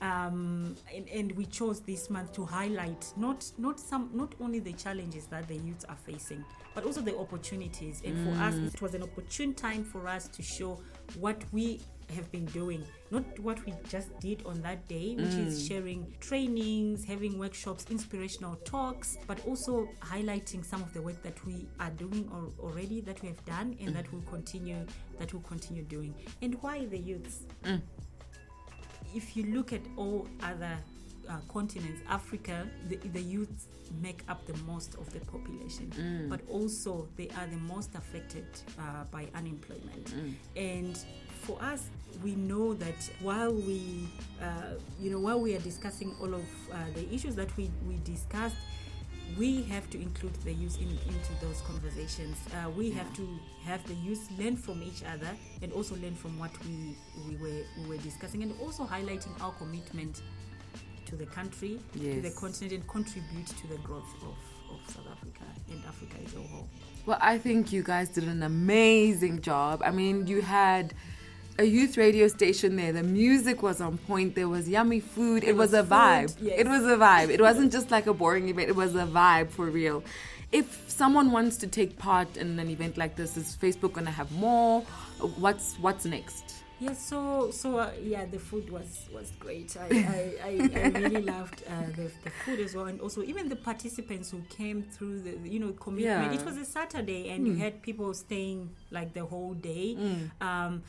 um, 0.00 0.74
and, 0.94 1.06
and 1.18 1.32
we 1.32 1.44
chose 1.44 1.80
this 1.80 2.08
month 2.08 2.32
to 2.38 2.44
highlight 2.46 3.02
not 3.16 3.44
not 3.58 3.78
some 3.78 4.08
not 4.14 4.32
only 4.40 4.60
the 4.60 4.72
challenges 4.72 5.26
that 5.26 5.46
the 5.48 5.56
youths 5.56 5.84
are 5.92 5.98
facing, 6.06 6.42
but 6.76 6.84
also 6.84 7.00
the 7.00 7.16
opportunities. 7.16 8.02
And 8.04 8.14
for 8.22 8.42
us, 8.42 8.54
mm. 8.54 8.72
it 8.72 8.82
was 8.82 8.94
an 8.94 9.02
opportune 9.02 9.54
time 9.54 9.82
for 9.82 10.06
us 10.06 10.28
to 10.28 10.42
show 10.42 10.78
what 11.18 11.42
we 11.50 11.80
have 12.14 12.30
been 12.30 12.44
doing, 12.46 12.84
not 13.10 13.24
what 13.38 13.64
we 13.64 13.72
just 13.88 14.16
did 14.20 14.44
on 14.44 14.60
that 14.60 14.86
day, 14.86 15.14
which 15.16 15.34
is 15.46 15.58
mm. 15.58 15.68
sharing 15.68 16.14
trainings, 16.20 17.02
having 17.02 17.38
workshops, 17.38 17.86
inspirational 17.90 18.56
talks, 18.66 19.16
but 19.26 19.44
also 19.46 19.88
highlighting 20.00 20.62
some 20.62 20.82
of 20.82 20.92
the 20.92 21.00
work 21.00 21.20
that 21.22 21.44
we 21.46 21.66
are 21.80 21.90
doing 21.90 22.28
or, 22.30 22.52
already 22.62 23.00
that 23.00 23.22
we 23.22 23.28
have 23.28 23.42
done 23.46 23.74
and 23.80 23.96
that 23.96 24.12
will 24.12 24.22
continue 24.30 24.86
that 25.18 25.32
will 25.32 25.40
continue 25.40 25.82
doing. 25.82 26.14
And 26.42 26.62
why 26.62 26.84
the 26.84 26.98
youths? 26.98 27.46
Mm. 27.64 27.80
if 29.14 29.34
you 29.34 29.44
look 29.44 29.72
at 29.72 29.80
all 29.96 30.28
other 30.42 30.76
uh, 31.28 31.36
continents, 31.48 32.00
Africa, 32.08 32.66
the, 32.88 32.96
the 32.96 33.20
youth 33.20 33.66
make 34.02 34.22
up 34.28 34.44
the 34.46 34.56
most 34.66 34.94
of 34.96 35.12
the 35.12 35.20
population, 35.20 35.90
but 36.28 36.40
also 36.48 37.08
they 37.16 37.28
are 37.38 37.46
the 37.46 37.56
most 37.56 37.94
affected 37.94 38.46
uh, 38.78 39.04
by 39.10 39.26
unemployment. 39.34 40.14
And 40.56 40.98
for 41.42 41.60
us, 41.62 41.88
we 42.24 42.34
know 42.34 42.74
that 42.74 43.10
while 43.20 43.52
we, 43.52 44.08
uh, 44.42 44.74
you 45.00 45.10
know, 45.10 45.20
while 45.20 45.40
we 45.40 45.54
are 45.54 45.60
discussing 45.60 46.14
all 46.20 46.34
of 46.34 46.44
uh, 46.72 46.76
the 46.94 47.12
issues 47.14 47.34
that 47.36 47.54
we, 47.56 47.70
we 47.86 47.96
discussed, 48.04 48.56
we 49.38 49.62
have 49.64 49.90
to 49.90 50.00
include 50.00 50.32
the 50.44 50.52
youth 50.52 50.78
in, 50.80 50.88
into 50.88 51.32
those 51.44 51.60
conversations. 51.62 52.36
Uh, 52.54 52.70
we 52.70 52.90
have 52.90 53.12
to 53.16 53.28
have 53.64 53.86
the 53.86 53.94
youth 53.94 54.26
learn 54.38 54.56
from 54.56 54.82
each 54.82 55.02
other 55.04 55.30
and 55.62 55.72
also 55.72 55.96
learn 55.96 56.14
from 56.14 56.38
what 56.38 56.50
we, 56.64 56.96
we, 57.28 57.36
were, 57.36 57.62
we 57.82 57.88
were 57.88 58.02
discussing 58.02 58.42
and 58.42 58.54
also 58.60 58.84
highlighting 58.84 59.38
our 59.42 59.52
commitment 59.52 60.22
to 61.06 61.16
the 61.16 61.26
country, 61.26 61.78
to 61.94 62.20
the 62.20 62.30
continent, 62.30 62.72
and 62.72 62.88
contribute 62.88 63.46
to 63.46 63.66
the 63.68 63.78
growth 63.78 64.12
of, 64.22 64.36
of 64.72 64.94
South 64.94 65.06
Africa 65.10 65.44
and 65.70 65.82
Africa 65.86 66.16
as 66.24 66.34
a 66.34 66.40
whole. 66.48 66.68
Well, 67.06 67.18
I 67.20 67.38
think 67.38 67.72
you 67.72 67.82
guys 67.82 68.08
did 68.08 68.24
an 68.24 68.42
amazing 68.42 69.40
job. 69.40 69.82
I 69.84 69.92
mean, 69.92 70.26
you 70.26 70.42
had 70.42 70.92
a 71.58 71.64
youth 71.64 71.96
radio 71.96 72.28
station 72.28 72.76
there. 72.76 72.92
The 72.92 73.02
music 73.02 73.62
was 73.62 73.80
on 73.80 73.98
point. 73.98 74.34
There 74.34 74.48
was 74.48 74.68
yummy 74.68 75.00
food. 75.00 75.44
It, 75.44 75.56
was, 75.56 75.72
was 75.72 75.80
a 75.80 75.82
vibe. 75.84 76.36
food, 76.36 76.46
yes. 76.48 76.60
It 76.60 76.68
was 76.68 76.84
a 76.84 76.96
vibe. 76.96 77.30
It 77.30 77.40
wasn't 77.40 77.72
just 77.72 77.90
like 77.90 78.06
a 78.06 78.14
boring 78.14 78.48
event. 78.48 78.68
It 78.68 78.76
was 78.76 78.94
a 78.94 79.06
vibe 79.06 79.50
for 79.50 79.66
real. 79.66 80.02
If 80.52 80.84
someone 80.88 81.30
wants 81.32 81.56
to 81.58 81.66
take 81.66 81.98
part 81.98 82.36
in 82.36 82.58
an 82.58 82.70
event 82.70 82.96
like 82.96 83.16
this, 83.16 83.36
is 83.36 83.56
Facebook 83.60 83.92
going 83.94 84.06
to 84.06 84.12
have 84.12 84.30
more? 84.32 84.82
What's 85.38 85.74
what's 85.76 86.04
next? 86.04 86.56
Yes, 86.78 87.06
so 87.06 87.50
so 87.52 87.78
uh, 87.78 87.90
yeah, 88.02 88.26
the 88.26 88.38
food 88.38 88.70
was 88.70 89.08
was 89.12 89.32
great. 89.40 89.76
I 89.80 89.86
I, 90.44 90.48
I, 90.48 90.70
I 90.84 90.88
really 91.00 91.22
loved 91.22 91.62
uh, 91.66 91.86
the, 91.96 92.10
the 92.24 92.30
food 92.44 92.60
as 92.60 92.74
well, 92.74 92.84
and 92.86 93.00
also 93.00 93.22
even 93.22 93.48
the 93.48 93.56
participants 93.56 94.30
who 94.30 94.42
came 94.50 94.82
through 94.82 95.20
the 95.20 95.38
you 95.48 95.58
know 95.58 95.72
commitment. 95.72 96.32
Yeah. 96.32 96.38
It 96.38 96.44
was 96.44 96.56
a 96.58 96.64
Saturday, 96.66 97.30
and 97.30 97.46
you 97.46 97.54
had 97.56 97.80
people 97.82 98.12
staying 98.12 98.70
like 98.90 99.14
the 99.14 99.24
whole 99.24 99.54
day. 99.54 99.96
Um, 100.40 100.82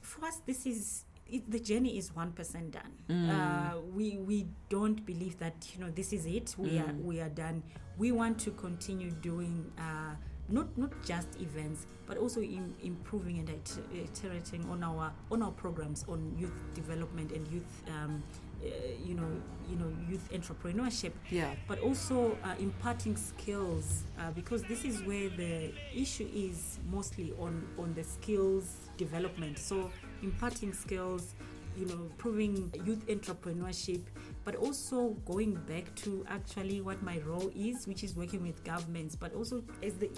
for 0.00 0.24
us, 0.26 0.40
this 0.46 0.66
is. 0.66 1.04
It, 1.26 1.50
the 1.50 1.58
journey 1.58 1.96
is 1.96 2.14
one 2.14 2.32
percent 2.32 2.72
done. 2.72 2.92
Uh, 3.30 3.80
we 3.94 4.18
we 4.18 4.46
don't 4.68 5.04
believe 5.06 5.38
that 5.38 5.54
you 5.74 5.80
know 5.82 5.90
this 5.90 6.12
is 6.12 6.26
it. 6.26 6.54
We 6.58 6.78
are 6.78 6.92
we 7.02 7.20
are 7.20 7.30
done. 7.30 7.62
We 7.96 8.12
want 8.12 8.38
to 8.40 8.50
continue 8.50 9.10
doing 9.10 9.72
uh, 9.78 10.16
not 10.54 10.78
not 10.78 10.92
just 11.04 11.28
events, 11.40 11.86
but 12.06 12.16
also 12.16 12.40
in, 12.40 12.72
improving 12.82 13.38
and 13.38 13.50
iterating 13.92 14.64
on 14.70 14.82
our 14.84 15.12
on 15.30 15.42
our 15.42 15.50
programs 15.50 16.04
on 16.08 16.32
youth 16.38 16.54
development 16.74 17.32
and 17.32 17.46
youth, 17.48 17.82
um, 17.88 18.22
uh, 18.62 18.68
you 19.04 19.14
know, 19.14 19.28
you 19.68 19.76
know, 19.76 19.90
youth 20.08 20.26
entrepreneurship. 20.32 21.12
Yeah. 21.30 21.54
But 21.66 21.80
also 21.80 22.38
uh, 22.44 22.54
imparting 22.60 23.16
skills 23.16 24.04
uh, 24.18 24.30
because 24.30 24.62
this 24.62 24.84
is 24.84 25.02
where 25.02 25.28
the 25.28 25.72
issue 25.94 26.28
is 26.32 26.78
mostly 26.90 27.32
on 27.38 27.66
on 27.78 27.92
the 27.94 28.04
skills 28.04 28.90
development. 28.96 29.58
So 29.58 29.90
imparting 30.22 30.72
skills 30.72 31.34
you 31.76 31.86
know, 31.86 32.10
proving 32.18 32.72
youth 32.84 33.06
entrepreneurship, 33.08 34.02
but 34.44 34.54
also 34.56 35.10
going 35.26 35.54
back 35.66 35.92
to 35.96 36.24
actually 36.28 36.80
what 36.80 37.02
my 37.02 37.18
role 37.26 37.50
is, 37.56 37.86
which 37.86 38.04
is 38.04 38.14
working 38.16 38.42
with 38.42 38.62
governments, 38.64 39.16
but 39.16 39.34
also 39.34 39.62
as 39.82 39.94
the 39.94 40.10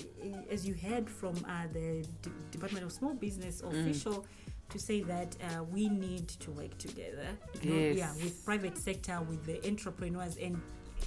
as 0.51 0.67
you 0.67 0.75
heard 0.75 1.09
from 1.09 1.35
uh, 1.49 1.67
the 1.73 2.05
D- 2.23 2.31
Department 2.51 2.85
of 2.85 2.93
Small 2.93 3.15
Business 3.15 3.63
official. 3.63 4.27
To 4.71 4.81
say 4.81 5.01
that 5.03 5.37
uh, 5.45 5.63
we 5.63 5.89
need 5.89 6.27
to 6.27 6.51
work 6.51 6.77
together, 6.77 7.29
you 7.63 7.71
know, 7.71 7.77
Yes. 7.79 7.97
yeah, 7.99 8.13
with 8.25 8.45
private 8.45 8.77
sector, 8.77 9.21
with 9.23 9.45
the 9.47 9.65
entrepreneurs, 9.65 10.37
and 10.39 10.61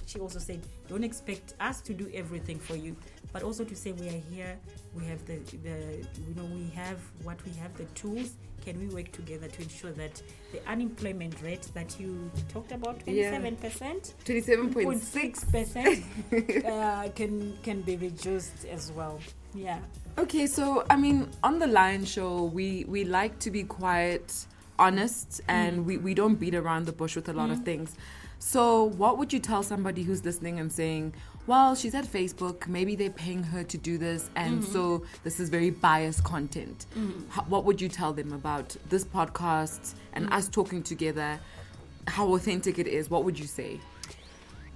she 0.06 0.18
also 0.18 0.38
said, 0.38 0.60
don't 0.88 1.04
expect 1.04 1.56
us 1.60 1.82
to 1.82 1.92
do 1.92 2.10
everything 2.14 2.58
for 2.58 2.74
you, 2.74 2.96
but 3.32 3.42
also 3.42 3.64
to 3.64 3.74
say 3.76 3.92
we 3.92 4.08
are 4.08 4.22
here, 4.30 4.58
we 4.94 5.04
have 5.06 5.24
the, 5.26 5.36
the 5.62 6.06
you 6.26 6.34
know, 6.36 6.44
we 6.44 6.68
have 6.74 6.98
what 7.22 7.38
we 7.44 7.52
have, 7.52 7.76
the 7.76 7.84
tools. 7.94 8.32
Can 8.64 8.78
we 8.78 8.94
work 8.94 9.10
together 9.12 9.48
to 9.48 9.62
ensure 9.62 9.92
that 9.92 10.22
the 10.52 10.60
unemployment 10.68 11.40
rate 11.42 11.66
that 11.72 11.98
you 11.98 12.30
talked 12.50 12.72
about, 12.72 12.98
27%, 13.06 14.12
Twenty-seven 14.24 14.74
point 14.74 15.02
six. 15.02 15.44
0.6% 15.44 16.64
uh, 16.66 17.08
can 17.12 17.56
can 17.62 17.80
be 17.80 17.96
reduced 17.96 18.66
as 18.66 18.92
well. 18.92 19.18
Yeah. 19.54 19.78
Okay, 20.18 20.46
so 20.46 20.84
I 20.90 20.96
mean, 20.96 21.30
on 21.42 21.58
the 21.58 21.66
Lion 21.66 22.04
Show, 22.04 22.44
we 22.44 22.84
we 22.86 23.04
like 23.04 23.38
to 23.40 23.50
be 23.50 23.62
quiet, 23.64 24.44
honest, 24.78 25.40
and 25.48 25.86
we 25.86 25.96
we 25.96 26.12
don't 26.12 26.34
beat 26.34 26.54
around 26.54 26.84
the 26.84 26.92
bush 26.92 27.16
with 27.16 27.28
a 27.30 27.32
lot 27.32 27.48
of 27.50 27.64
things. 27.64 27.94
So, 28.42 28.84
what 28.84 29.18
would 29.18 29.32
you 29.34 29.38
tell 29.38 29.62
somebody 29.62 30.02
who's 30.02 30.24
listening 30.24 30.58
and 30.58 30.72
saying, 30.72 31.12
"Well, 31.46 31.74
she's 31.74 31.94
at 31.94 32.04
Facebook. 32.04 32.66
Maybe 32.66 32.94
they're 32.96 33.10
paying 33.10 33.42
her 33.42 33.64
to 33.64 33.78
do 33.78 33.98
this, 33.98 34.30
and 34.36 34.62
mm-hmm. 34.62 34.72
so 34.72 35.04
this 35.24 35.40
is 35.40 35.48
very 35.48 35.70
biased 35.70 36.24
content." 36.24 36.86
Mm-hmm. 36.96 37.28
Ho- 37.30 37.44
what 37.48 37.64
would 37.64 37.80
you 37.80 37.88
tell 37.88 38.12
them 38.12 38.32
about 38.32 38.76
this 38.88 39.04
podcast 39.04 39.94
and 40.12 40.26
mm-hmm. 40.26 40.34
us 40.34 40.48
talking 40.48 40.82
together? 40.82 41.38
How 42.06 42.34
authentic 42.34 42.78
it 42.78 42.86
is? 42.86 43.10
What 43.10 43.24
would 43.24 43.38
you 43.38 43.46
say? 43.46 43.80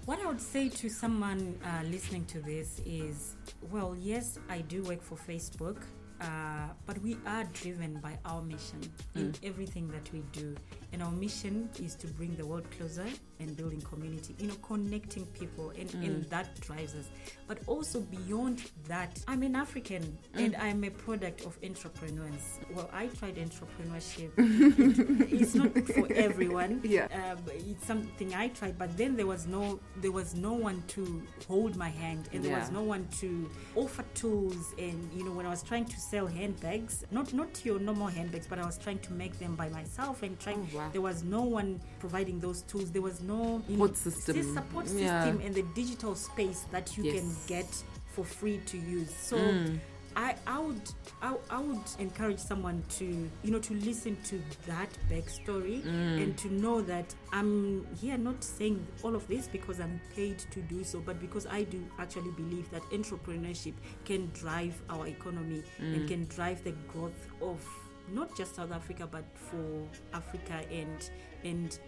What 0.04 0.18
I 0.20 0.26
would 0.26 0.40
say 0.40 0.68
to 0.68 0.90
someone 0.90 1.58
uh, 1.64 1.82
listening 1.88 2.26
to 2.26 2.40
this 2.40 2.82
is, 2.84 3.36
well, 3.70 3.96
yes, 3.98 4.38
I 4.50 4.58
do 4.60 4.82
work 4.82 5.02
for 5.02 5.16
Facebook, 5.16 5.78
uh, 6.24 6.68
but 6.86 7.00
we 7.02 7.16
are 7.26 7.44
driven 7.52 7.94
by 8.00 8.18
our 8.24 8.42
mission 8.42 8.80
in 9.14 9.32
mm. 9.32 9.48
everything 9.48 9.88
that 9.88 10.10
we 10.12 10.22
do. 10.32 10.54
And 10.92 11.02
our 11.02 11.10
mission 11.10 11.68
is 11.80 11.94
to 11.96 12.06
bring 12.06 12.36
the 12.36 12.46
world 12.46 12.64
closer 12.78 13.06
and 13.40 13.56
building 13.56 13.80
community, 13.80 14.34
you 14.38 14.46
know, 14.46 14.54
connecting 14.62 15.26
people, 15.26 15.70
and, 15.70 15.90
mm. 15.90 16.04
and 16.04 16.24
that 16.30 16.58
drives 16.60 16.94
us. 16.94 17.06
But 17.48 17.58
also 17.66 18.00
beyond 18.00 18.62
that, 18.86 19.22
I'm 19.26 19.42
an 19.42 19.56
African 19.56 20.02
mm. 20.02 20.44
and 20.44 20.56
I'm 20.56 20.84
a 20.84 20.90
product 20.90 21.44
of 21.44 21.58
entrepreneurs. 21.64 22.60
Well, 22.72 22.88
I 22.92 23.08
tried 23.08 23.36
entrepreneurship. 23.36 24.30
it's 25.32 25.54
not 25.54 25.76
for 25.88 26.12
everyone. 26.12 26.80
Yeah. 26.84 27.08
But 27.44 27.54
it's 27.56 27.86
something 27.86 28.34
I 28.34 28.48
tried, 28.48 28.78
but 28.78 28.96
then 28.96 29.16
there 29.16 29.26
was 29.26 29.46
no 29.46 29.80
there 29.96 30.12
was 30.12 30.34
no 30.34 30.52
one 30.52 30.82
to 30.88 31.22
hold 31.48 31.76
my 31.76 31.88
hand, 31.88 32.28
and 32.32 32.44
there 32.44 32.56
was 32.56 32.70
no 32.70 32.82
one 32.82 33.06
to 33.18 33.50
offer 33.74 34.04
tools. 34.14 34.74
And 34.78 35.12
you 35.12 35.24
know, 35.24 35.32
when 35.32 35.44
I 35.44 35.50
was 35.50 35.62
trying 35.62 35.86
to 35.86 35.98
sell 36.14 36.26
handbags, 36.28 37.04
not 37.10 37.32
not 37.34 37.64
your 37.64 37.80
normal 37.80 38.06
handbags, 38.06 38.46
but 38.46 38.58
I 38.60 38.64
was 38.64 38.78
trying 38.78 39.00
to 39.00 39.12
make 39.12 39.36
them 39.40 39.56
by 39.56 39.68
myself 39.70 40.22
and 40.22 40.38
trying. 40.38 40.68
Oh, 40.72 40.76
wow. 40.78 40.88
There 40.92 41.00
was 41.02 41.24
no 41.24 41.42
one 41.42 41.80
providing 41.98 42.38
those 42.38 42.62
tools. 42.62 42.92
There 42.92 43.02
was 43.02 43.20
no 43.20 43.60
Support 43.68 43.96
system. 43.96 44.36
sys- 44.36 44.54
support 44.54 44.86
Yeah. 44.90 45.24
and 45.46 45.54
the 45.54 45.64
digital 45.74 46.14
space 46.14 46.66
that 46.70 46.96
you 46.96 47.02
can 47.12 47.28
get 47.48 47.66
for 48.14 48.24
free 48.24 48.58
to 48.66 48.76
use. 48.78 49.12
So. 49.30 49.36
Mm. 49.36 49.80
I, 50.16 50.36
I 50.46 50.58
would 50.60 50.80
I, 51.22 51.34
I 51.50 51.60
would 51.60 51.80
encourage 51.98 52.38
someone 52.38 52.84
to 52.98 53.04
you 53.04 53.50
know 53.50 53.58
to 53.58 53.74
listen 53.74 54.16
to 54.24 54.40
that 54.66 54.88
backstory 55.10 55.82
Mm. 55.82 56.22
and 56.22 56.38
to 56.38 56.48
know 56.52 56.80
that 56.82 57.12
I'm 57.32 57.86
here 58.00 58.16
not 58.16 58.42
saying 58.44 58.86
all 59.02 59.14
of 59.16 59.26
this 59.26 59.48
because 59.48 59.80
I'm 59.80 60.00
paid 60.14 60.38
to 60.38 60.60
do 60.62 60.84
so, 60.84 61.00
but 61.00 61.20
because 61.20 61.46
I 61.46 61.64
do 61.64 61.84
actually 61.98 62.30
believe 62.32 62.70
that 62.70 62.82
entrepreneurship 62.90 63.74
can 64.04 64.30
drive 64.34 64.80
our 64.88 65.06
economy 65.06 65.62
Mm. 65.80 65.94
and 65.94 66.08
can 66.08 66.24
drive 66.26 66.62
the 66.64 66.72
growth 66.88 67.28
of 67.42 67.64
not 68.12 68.36
just 68.36 68.54
South 68.54 68.70
Africa 68.72 69.08
but 69.10 69.24
for 69.36 69.86
Africa 70.12 70.62
and 70.70 71.10
and 71.44 71.78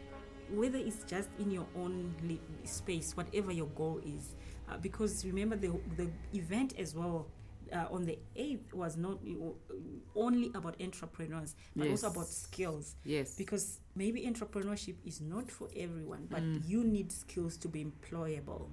whether 0.50 0.78
it's 0.78 1.02
just 1.04 1.28
in 1.38 1.50
your 1.50 1.66
own 1.76 2.14
li- 2.22 2.40
space, 2.64 3.16
whatever 3.16 3.50
your 3.52 3.66
goal 3.74 4.00
is. 4.06 4.34
Uh, 4.68 4.76
because 4.78 5.24
remember 5.24 5.56
the 5.56 5.70
the 5.96 6.08
event 6.34 6.74
as 6.78 6.94
well 6.94 7.26
uh, 7.72 7.86
on 7.90 8.04
the 8.04 8.18
8th 8.36 8.72
was 8.74 8.96
not 8.96 9.18
only 10.14 10.50
about 10.54 10.80
entrepreneurs 10.80 11.54
but 11.74 11.88
also 11.88 12.08
about 12.08 12.26
skills. 12.26 12.94
Yes. 13.04 13.34
because 13.36 13.80
maybe 13.94 14.22
entrepreneurship 14.26 14.94
is 15.04 15.20
not 15.20 15.50
for 15.50 15.68
everyone 15.76 16.26
but 16.30 16.42
Mm. 16.42 16.62
you 16.68 16.84
need 16.84 17.10
skills 17.12 17.56
to 17.58 17.68
be 17.68 17.84
employable. 17.84 18.68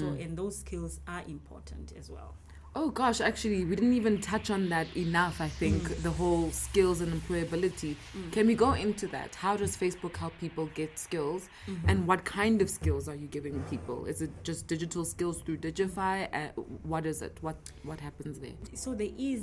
So 0.00 0.06
and 0.22 0.36
those 0.36 0.58
skills 0.58 1.00
are 1.06 1.22
important 1.28 1.92
as 1.98 2.10
well 2.10 2.34
Oh 2.76 2.90
gosh, 2.90 3.20
actually, 3.20 3.64
we 3.64 3.74
didn't 3.74 3.94
even 3.94 4.20
touch 4.20 4.50
on 4.50 4.68
that 4.68 4.86
enough. 4.96 5.40
I 5.40 5.48
think 5.48 5.82
Mm. 5.82 6.02
the 6.02 6.10
whole 6.10 6.50
skills 6.52 7.00
and 7.00 7.12
employability. 7.12 7.96
Can 8.30 8.46
we 8.46 8.54
go 8.54 8.72
into 8.74 9.06
that? 9.08 9.34
How 9.34 9.56
does 9.56 9.76
Facebook 9.76 10.16
help 10.16 10.32
people 10.38 10.66
get 10.74 10.96
skills, 10.98 11.48
Mm-hmm. 11.66 11.88
and 11.88 12.06
what 12.06 12.24
kind 12.24 12.62
of 12.62 12.70
skills 12.70 13.08
are 13.08 13.16
you 13.16 13.26
giving 13.26 13.60
people? 13.70 14.04
Is 14.06 14.22
it 14.22 14.30
just 14.44 14.66
digital 14.68 15.04
skills 15.04 15.40
through 15.42 15.58
Digify? 15.58 16.28
Uh, 16.32 16.60
what 16.84 17.04
is 17.06 17.20
it? 17.22 17.38
What 17.40 17.56
what 17.82 18.00
happens 18.00 18.38
there? 18.38 18.56
so 18.74 18.94
there 18.94 19.14
is 19.18 19.42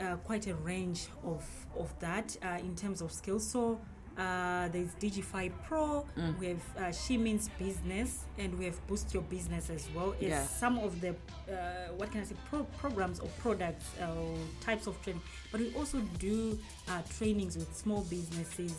uh, 0.00 0.16
quite 0.28 0.46
a 0.48 0.54
range 0.56 1.06
of 1.22 1.44
of 1.78 1.96
that 2.00 2.36
uh, 2.42 2.58
in 2.58 2.74
terms 2.74 3.00
of 3.02 3.12
skills. 3.12 3.46
So 3.48 3.80
uh, 4.18 4.68
there's 4.68 4.94
Digify 5.00 5.50
Pro, 5.66 6.04
Mm. 6.16 6.38
we 6.38 6.46
have 6.48 6.62
uh, 6.78 6.92
She 6.92 7.16
Means 7.16 7.48
Business, 7.58 8.24
and 8.38 8.56
we 8.58 8.64
have 8.66 8.86
Boost 8.86 9.12
Your 9.14 9.22
Business 9.24 9.70
as 9.70 9.88
well. 9.94 10.12
It's 10.20 10.22
Yeah. 10.28 10.44
some 10.46 10.78
of 10.78 11.00
the 11.00 11.10
uh, 11.50 11.92
what 11.96 12.10
can 12.12 12.20
I 12.20 12.24
say 12.24 12.36
pro- 12.50 12.64
programs 12.78 13.20
or 13.20 13.28
products 13.40 13.86
or 14.00 14.36
types 14.60 14.86
of 14.86 15.00
training. 15.02 15.22
But 15.50 15.60
we 15.60 15.74
also 15.74 16.00
do 16.18 16.58
uh, 16.88 17.02
trainings 17.18 17.56
with 17.56 17.74
small 17.76 18.02
businesses 18.02 18.74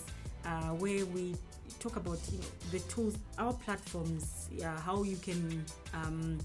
uh, 0.45 0.69
where 0.77 1.05
we 1.07 1.35
talk 1.79 1.95
about 1.95 2.19
you 2.31 2.37
know, 2.39 2.45
the 2.71 2.79
tools, 2.93 3.15
our 3.37 3.53
platforms, 3.53 4.49
yeah, 4.51 4.79
how 4.81 5.03
you 5.03 5.17
can 5.17 5.65
um, 5.93 6.37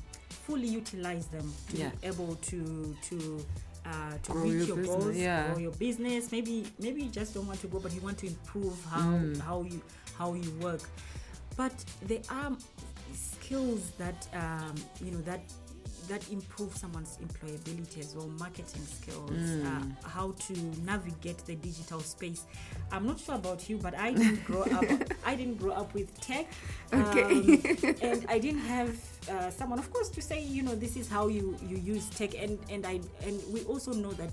fully 0.46 0.66
utilize 0.68 1.26
them 1.26 1.52
to 1.70 1.76
Yeah. 1.76 1.90
be 1.90 2.06
able 2.08 2.34
to 2.36 2.96
to 3.10 3.44
uh, 3.88 4.18
to 4.22 4.32
Grow 4.32 4.42
reach 4.42 4.52
your 4.52 4.66
your, 4.66 4.76
business, 4.76 5.04
goals, 5.04 5.16
yeah. 5.16 5.48
grow 5.48 5.58
your 5.58 5.72
business. 5.72 6.30
Maybe 6.32 6.66
maybe 6.78 7.02
you 7.04 7.10
just 7.10 7.32
don't 7.34 7.46
want 7.46 7.60
to 7.62 7.66
grow, 7.68 7.80
but 7.80 7.92
you 7.94 8.00
want 8.02 8.18
to 8.18 8.26
improve 8.26 8.76
how 8.92 9.00
Mm. 9.18 9.40
how 9.40 9.62
you 9.62 9.80
how 10.18 10.34
you 10.34 10.50
work. 10.60 10.82
But 11.56 11.72
there 12.10 12.22
are 12.30 12.52
skills 13.14 13.92
that 13.98 14.26
um, 14.34 14.74
you 15.04 15.10
know 15.12 15.22
that 15.22 15.40
that 16.08 16.22
improve 16.32 16.74
someone's 16.74 17.18
employability 17.22 17.98
as 18.00 18.14
well 18.16 18.28
marketing 18.38 18.82
skills 18.98 19.30
Mm. 19.30 19.66
uh, 19.66 20.08
how 20.08 20.32
to 20.46 20.52
navigate 20.84 21.38
the 21.44 21.54
digital 21.56 22.00
space 22.00 22.44
i'm 22.92 23.06
not 23.06 23.20
sure 23.20 23.34
about 23.34 23.68
you 23.68 23.76
but 23.76 23.94
i 23.94 24.12
didn't 24.12 24.42
grow 24.44 24.62
up 24.62 24.84
i 25.26 25.34
didn't 25.34 25.56
grow 25.58 25.72
up 25.72 25.92
with 25.92 26.08
tech 26.20 26.46
Okay. 26.94 27.22
um, 27.24 27.94
and 28.00 28.24
i 28.28 28.38
didn't 28.38 28.60
have 28.76 28.90
uh, 29.30 29.50
someone 29.50 29.78
of 29.78 29.92
course 29.92 30.08
to 30.10 30.20
say 30.22 30.42
you 30.42 30.62
know 30.62 30.74
this 30.74 30.96
is 30.96 31.08
how 31.08 31.28
you 31.28 31.56
you 31.66 31.76
use 31.76 32.08
tech 32.10 32.34
and 32.34 32.58
and 32.70 32.86
i 32.86 33.00
and 33.26 33.40
we 33.52 33.62
also 33.64 33.92
know 33.92 34.12
that 34.12 34.30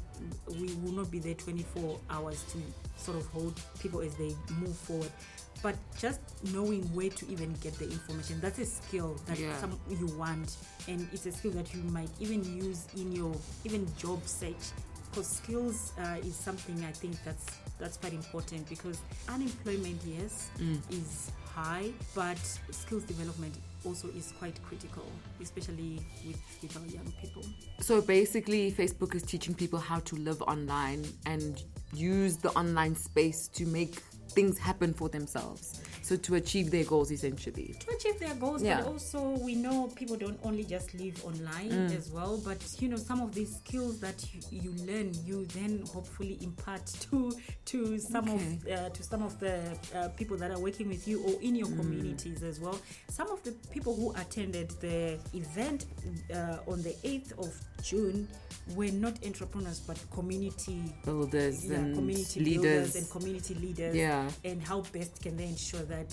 we 0.60 0.74
will 0.84 0.92
not 0.94 1.10
be 1.12 1.20
there 1.20 1.34
24 1.34 2.00
hours 2.10 2.44
to 2.52 2.58
sort 2.98 3.18
of 3.18 3.26
hold 3.28 3.60
people 3.80 4.02
as 4.02 4.16
they 4.16 4.34
move 4.62 4.76
forward 4.76 5.12
but 5.64 5.76
just 5.98 6.20
knowing 6.54 6.84
where 6.94 7.10
to 7.10 7.28
even 7.30 7.54
get 7.62 7.74
the 7.80 7.86
information 7.90 8.40
that's 8.42 8.60
a 8.60 8.66
skill 8.66 9.16
that 9.26 9.38
Yeah. 9.40 9.58
some 9.58 9.80
you 9.90 10.08
want 10.18 10.56
and 10.88 11.08
it's 11.14 11.26
a 11.26 11.32
skill 11.32 11.52
that 11.52 11.74
you 11.74 11.82
might 11.84 12.10
even 12.20 12.44
use 12.44 12.88
in 12.96 13.12
your 13.12 13.36
even 13.64 13.86
job 13.98 14.22
search 14.26 14.66
because 15.10 15.28
skills 15.28 15.94
uh, 16.00 16.18
is 16.30 16.36
something 16.36 16.84
i 16.86 16.92
think 16.92 17.16
that's 17.24 17.46
that's 17.80 17.98
quite 17.98 18.14
important 18.14 18.68
because 18.70 19.00
unemployment 19.30 20.00
yes 20.06 20.50
Mm. 20.60 20.80
is 20.90 21.32
high 21.56 21.90
but 22.14 22.38
skills 22.72 23.04
development 23.04 23.56
also 23.86 24.08
is 24.10 24.34
quite 24.40 24.62
critical 24.64 25.06
especially 25.42 26.00
with, 26.26 26.42
with 26.62 26.78
our 26.78 26.86
young 26.88 27.12
people. 27.22 27.44
So 27.80 28.02
basically, 28.02 28.72
Facebook 28.72 29.16
is 29.16 29.24
teaching 29.24 29.54
people 29.54 29.80
how 29.80 30.00
to 30.00 30.16
live 30.16 30.42
online 30.44 31.06
and 31.26 31.62
use 31.94 32.38
the 32.38 32.50
online 32.52 32.96
space 32.96 33.48
to 33.50 33.66
make 33.66 34.02
things 34.30 34.58
happen 34.58 34.94
for 34.94 35.08
themselves. 35.10 35.82
So 36.02 36.16
to 36.18 36.36
achieve 36.36 36.70
their 36.72 36.84
goals, 36.84 37.10
essentially. 37.12 37.76
to 37.80 37.96
achieve 37.96 38.20
their 38.20 38.36
goals 38.36 38.62
Yeah. 38.62 38.82
but 38.82 38.88
also 38.92 39.30
we 39.40 39.56
know 39.56 39.88
people 39.96 40.16
don't 40.18 40.40
only 40.44 40.64
just 40.64 40.94
live 40.94 41.24
online 41.26 41.72
Mm. 41.72 41.98
as 41.98 42.12
well 42.12 42.38
but 42.44 42.58
you 42.80 42.90
know 42.90 42.98
some 42.98 43.22
of 43.22 43.34
these 43.34 43.56
skills 43.58 44.00
that 44.02 44.24
you, 44.34 44.40
you 44.66 44.72
learn 44.86 45.12
you 45.26 45.46
then 45.48 45.84
hopefully 45.94 46.38
impart 46.42 46.86
to 47.10 47.32
to 47.66 47.98
some 48.00 48.30
Okay. 48.30 48.60
of 48.62 48.68
uh, 48.68 48.90
to 48.90 49.02
some 49.04 49.24
of 49.24 49.40
the 49.40 49.56
uh, 49.96 50.10
people 50.10 50.38
that 50.38 50.52
are 50.52 50.60
working 50.60 50.88
with 50.90 51.08
you 51.08 51.24
or 51.24 51.42
in 51.42 51.56
your 51.56 51.70
communities 51.80 52.44
as 52.44 52.60
well 52.60 52.78
some 53.10 53.30
of 53.32 53.42
the 53.44 53.52
people 53.72 53.96
who 53.96 54.12
attended 54.24 54.70
the 54.82 55.18
event 55.34 55.86
uh, 56.34 56.58
on 56.72 56.82
the 56.84 56.94
8th 57.04 57.32
of 57.40 57.52
june 57.82 58.28
were 58.76 58.92
not 59.06 59.14
entrepreneurs 59.26 59.80
but 59.80 59.98
community 60.12 60.82
Builders 61.04 61.66
yeah, 61.66 61.78
and 61.78 61.96
community 61.96 62.40
leaders. 62.40 62.62
builders 62.64 62.96
and 62.96 63.10
community 63.16 63.54
leaders 63.56 63.96
Yeah. 63.96 64.15
And 64.44 64.62
how 64.62 64.82
best 64.94 65.22
can 65.22 65.36
they 65.38 65.46
ensure 65.46 65.82
that 65.82 66.10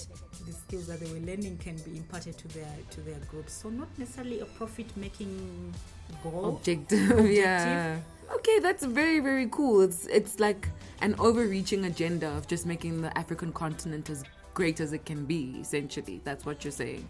the 0.47 0.53
skills 0.53 0.87
that 0.87 1.01
they 1.01 1.11
were 1.13 1.25
learning 1.27 1.57
can 1.59 1.77
be 1.79 1.97
imparted 1.97 2.37
to 2.39 2.49
their 2.49 2.75
to 2.91 3.01
their 3.01 3.19
groups 3.31 3.53
so 3.53 3.69
not 3.69 3.89
necessarily 3.99 4.41
a 4.41 4.45
profit 4.45 4.87
making 4.97 5.75
goal 6.23 6.45
objective, 6.57 7.31
yeah. 7.31 7.99
Okay 8.35 8.59
that's 8.61 8.85
very 8.85 9.21
very 9.21 9.49
cool. 9.49 9.83
It's 9.83 10.07
it's 10.07 10.41
like 10.41 10.69
an 11.01 11.15
overreaching 11.19 11.85
agenda 11.85 12.29
of 12.37 12.47
just 12.47 12.65
making 12.67 13.03
the 13.03 13.17
african 13.19 13.53
continent 13.53 14.09
as 14.09 14.25
great 14.55 14.81
as 14.81 14.93
it 14.93 15.05
can 15.05 15.25
be 15.25 15.57
essentially. 15.61 16.21
That's 16.25 16.45
what 16.47 16.65
you're 16.65 16.73
saying 16.73 17.07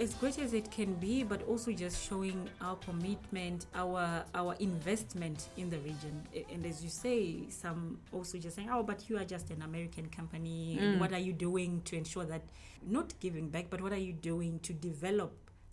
as 0.00 0.14
great 0.14 0.38
as 0.38 0.52
it 0.54 0.70
can 0.70 0.94
be 0.94 1.22
but 1.22 1.42
also 1.46 1.72
just 1.72 2.08
showing 2.08 2.48
our 2.60 2.76
commitment 2.76 3.66
our 3.74 4.24
our 4.34 4.54
investment 4.58 5.48
in 5.56 5.70
the 5.70 5.78
region. 5.78 6.22
And 6.52 6.66
as 6.66 6.82
you 6.82 6.90
say 6.90 7.48
some 7.48 7.98
also 8.12 8.38
just 8.38 8.56
saying 8.56 8.70
oh 8.70 8.82
but 8.82 9.08
you 9.08 9.18
are 9.18 9.24
just 9.24 9.50
an 9.50 9.62
american 9.62 10.08
company. 10.08 10.78
And 10.80 10.96
mm. 10.96 11.00
what 11.00 11.12
are 11.12 11.18
you 11.18 11.32
doing 11.32 11.82
to 11.86 11.96
ensure 11.96 12.24
that 12.24 12.42
not 12.86 13.14
giving 13.20 13.48
back 13.48 13.66
but 13.70 13.80
what 13.80 13.92
are 13.92 14.04
you 14.08 14.12
doing 14.12 14.58
to 14.60 14.72
develop 14.72 15.32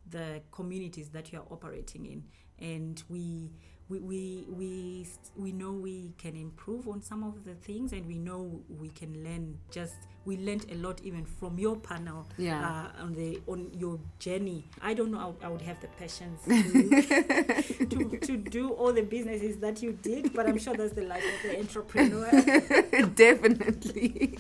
the 0.09 0.41
communities 0.51 1.09
that 1.09 1.31
you 1.31 1.39
are 1.39 1.45
operating 1.49 2.05
in? 2.05 2.23
And 2.59 3.01
we 3.09 3.51
we, 3.89 3.99
we, 3.99 4.45
we, 4.47 5.07
we 5.35 5.51
know 5.51 5.73
we 5.73 6.13
can 6.17 6.37
improve 6.37 6.87
on 6.87 7.01
some 7.01 7.23
of 7.23 7.43
the 7.43 7.55
things 7.55 7.91
and 7.91 8.05
we 8.05 8.17
know 8.17 8.61
we 8.79 8.87
can 8.87 9.21
learn 9.21 9.57
just 9.69 9.95
we 10.23 10.37
learned 10.37 10.65
a 10.71 10.75
lot 10.75 11.01
even 11.03 11.25
from 11.25 11.57
your 11.57 11.75
panel 11.77 12.27
Yeah. 12.37 12.61
uh, 12.99 13.03
on 13.03 13.13
the 13.15 13.39
on 13.47 13.71
your 13.73 13.99
journey 14.19 14.65
i 14.81 14.93
don't 14.93 15.11
know 15.11 15.35
i, 15.41 15.45
I 15.45 15.49
would 15.49 15.61
have 15.63 15.79
the 15.81 15.87
patience 15.99 16.41
to, 16.45 17.85
to, 17.89 18.17
to 18.19 18.37
do 18.37 18.69
all 18.69 18.93
the 18.93 19.01
businesses 19.01 19.57
that 19.57 19.81
you 19.81 19.93
did 19.93 20.31
but 20.33 20.47
i'm 20.47 20.59
sure 20.59 20.75
that's 20.75 20.93
the 20.93 21.01
life 21.03 21.23
of 21.25 21.41
the 21.49 21.59
entrepreneur 21.59 22.29
definitely 23.15 24.37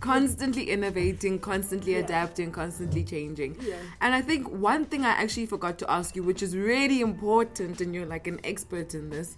constantly 0.00 0.70
innovating 0.70 1.38
constantly 1.38 1.92
Yeah. 1.92 1.98
adapting 2.00 2.50
constantly 2.52 3.04
changing 3.04 3.56
Yeah. 3.60 3.76
and 4.00 4.14
i 4.14 4.20
think 4.22 4.48
one 4.50 4.84
thing 4.84 5.04
i 5.04 5.10
actually 5.10 5.46
forgot 5.46 5.78
to 5.78 5.90
ask 5.90 6.16
you 6.16 6.22
which 6.22 6.42
is 6.42 6.56
really 6.56 7.00
important 7.00 7.80
and 7.80 7.94
you're 7.94 8.06
like 8.06 8.26
an 8.26 8.40
expert 8.44 8.94
in 8.94 9.10
this 9.10 9.36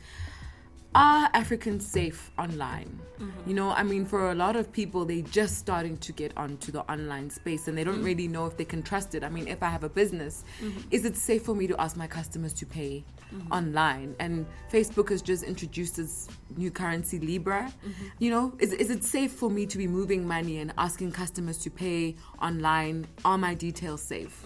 are 0.94 1.30
africans 1.32 1.86
safe 1.86 2.30
online? 2.38 3.00
Mm-hmm. 3.18 3.48
You 3.48 3.54
know 3.54 3.70
i 3.70 3.82
mean 3.82 4.04
for 4.04 4.30
a 4.30 4.34
lot 4.34 4.56
of 4.56 4.72
people 4.72 5.04
they're 5.04 5.22
just 5.22 5.58
starting 5.58 5.96
to 5.98 6.12
get 6.12 6.36
onto 6.36 6.72
the 6.72 6.80
online 6.90 7.30
space 7.30 7.68
and 7.68 7.76
they 7.76 7.84
don't 7.84 7.96
mm-hmm. 7.96 8.04
really 8.04 8.28
know 8.28 8.46
if 8.46 8.56
they 8.56 8.64
can 8.64 8.82
trust 8.82 9.14
it. 9.14 9.24
I 9.24 9.28
mean 9.28 9.48
if 9.48 9.62
i 9.62 9.68
have 9.68 9.84
a 9.84 9.88
business 9.88 10.44
mm-hmm. 10.60 10.80
is 10.90 11.04
it 11.04 11.16
safe 11.16 11.42
for 11.42 11.54
me 11.54 11.66
to 11.66 11.80
ask 11.80 11.96
my 11.96 12.06
customers 12.06 12.52
to 12.54 12.66
pay 12.66 13.04
online? 13.50 14.14
And 14.18 14.46
facebook 14.70 15.08
has 15.10 15.22
just 15.22 15.42
introduced 15.42 15.96
this 15.96 16.28
new 16.56 16.70
currency 16.70 17.18
libra. 17.18 17.72
You 18.18 18.30
know 18.30 18.52
is, 18.58 18.72
is 18.72 18.90
it 18.90 19.04
safe 19.04 19.32
for 19.32 19.50
me 19.50 19.66
to 19.66 19.78
be 19.78 19.86
moving 19.86 20.26
money 20.26 20.58
and 20.58 20.72
asking 20.76 21.12
customers 21.12 21.58
to 21.58 21.70
pay 21.70 22.16
online? 22.40 23.06
Are 23.24 23.38
my 23.38 23.54
details 23.54 24.02
safe? 24.02 24.44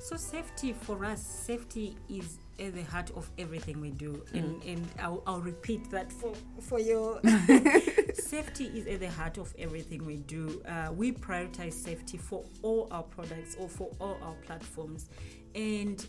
So 0.00 0.16
safety 0.16 0.72
for 0.72 1.04
us, 1.04 1.22
safety 1.22 1.94
is 2.08 2.38
at 2.58 2.74
the 2.74 2.82
heart 2.82 3.10
of 3.16 3.30
everything 3.38 3.80
we 3.80 3.90
do, 3.90 4.22
and 4.32 4.62
and 4.64 4.86
I'll, 4.98 5.22
I'll 5.26 5.40
repeat 5.40 5.90
that 5.90 6.12
for 6.12 6.34
for 6.60 6.78
your 6.78 7.20
safety 8.14 8.66
is 8.66 8.86
at 8.86 9.00
the 9.00 9.10
heart 9.10 9.38
of 9.38 9.54
everything 9.58 10.04
we 10.04 10.16
do. 10.16 10.62
Uh, 10.68 10.92
we 10.92 11.12
prioritize 11.12 11.72
safety 11.72 12.18
for 12.18 12.44
all 12.62 12.88
our 12.90 13.02
products 13.02 13.56
or 13.58 13.68
for 13.68 13.90
all 14.00 14.18
our 14.22 14.34
platforms, 14.46 15.08
and 15.54 16.06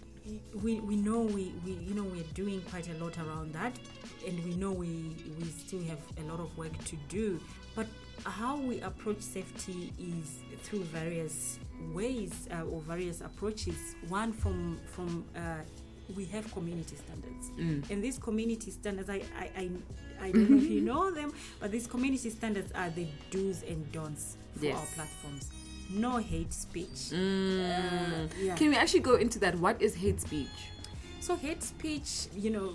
we 0.61 0.79
we 0.79 0.95
know 0.95 1.21
we, 1.21 1.53
we 1.65 1.73
you 1.73 1.93
know 1.93 2.03
we're 2.03 2.23
doing 2.33 2.61
quite 2.69 2.89
a 2.89 3.03
lot 3.03 3.17
around 3.17 3.53
that, 3.53 3.77
and 4.27 4.43
we 4.43 4.55
know 4.55 4.71
we 4.71 5.15
we 5.39 5.45
still 5.45 5.83
have 5.83 5.99
a 6.19 6.23
lot 6.29 6.39
of 6.39 6.55
work 6.57 6.77
to 6.85 6.95
do, 7.07 7.39
but 7.75 7.87
how 8.25 8.57
we 8.57 8.79
approach 8.81 9.19
safety 9.21 9.91
is 9.99 10.39
through 10.63 10.83
various 10.83 11.59
ways 11.93 12.47
uh, 12.51 12.63
or 12.63 12.81
various 12.81 13.21
approaches. 13.21 13.95
One 14.07 14.31
from 14.31 14.79
from 14.85 15.25
uh, 15.35 15.61
we 16.15 16.25
have 16.25 16.51
community 16.53 16.95
standards, 16.95 17.51
and 17.89 18.03
these 18.03 18.17
community 18.17 18.71
standards, 18.71 19.09
I 19.09 19.21
I, 19.37 19.49
I, 19.57 19.69
I 20.21 20.31
don't 20.31 20.49
know 20.49 20.57
if 20.57 20.69
you 20.69 20.81
know 20.91 21.11
them, 21.11 21.33
but 21.59 21.71
these 21.71 21.87
community 21.87 22.29
standards 22.29 22.71
are 22.73 22.89
the 22.89 23.07
do's 23.29 23.63
and 23.63 23.89
don'ts 23.91 24.37
for 24.55 24.71
our 24.71 24.85
platforms. 24.95 25.49
No 25.89 26.17
hate 26.17 26.53
speech. 26.53 27.11
Mm. 27.11 27.59
Uh, 27.59 28.27
yeah. 28.39 28.55
can 28.55 28.69
we 28.69 28.77
actually 28.77 29.01
go 29.01 29.15
into 29.15 29.39
that 29.39 29.55
what 29.59 29.81
is 29.81 29.93
hate 29.93 30.21
speech 30.21 30.47
So 31.19 31.35
hate 31.35 31.61
speech, 31.61 32.27
you 32.35 32.49
know, 32.49 32.73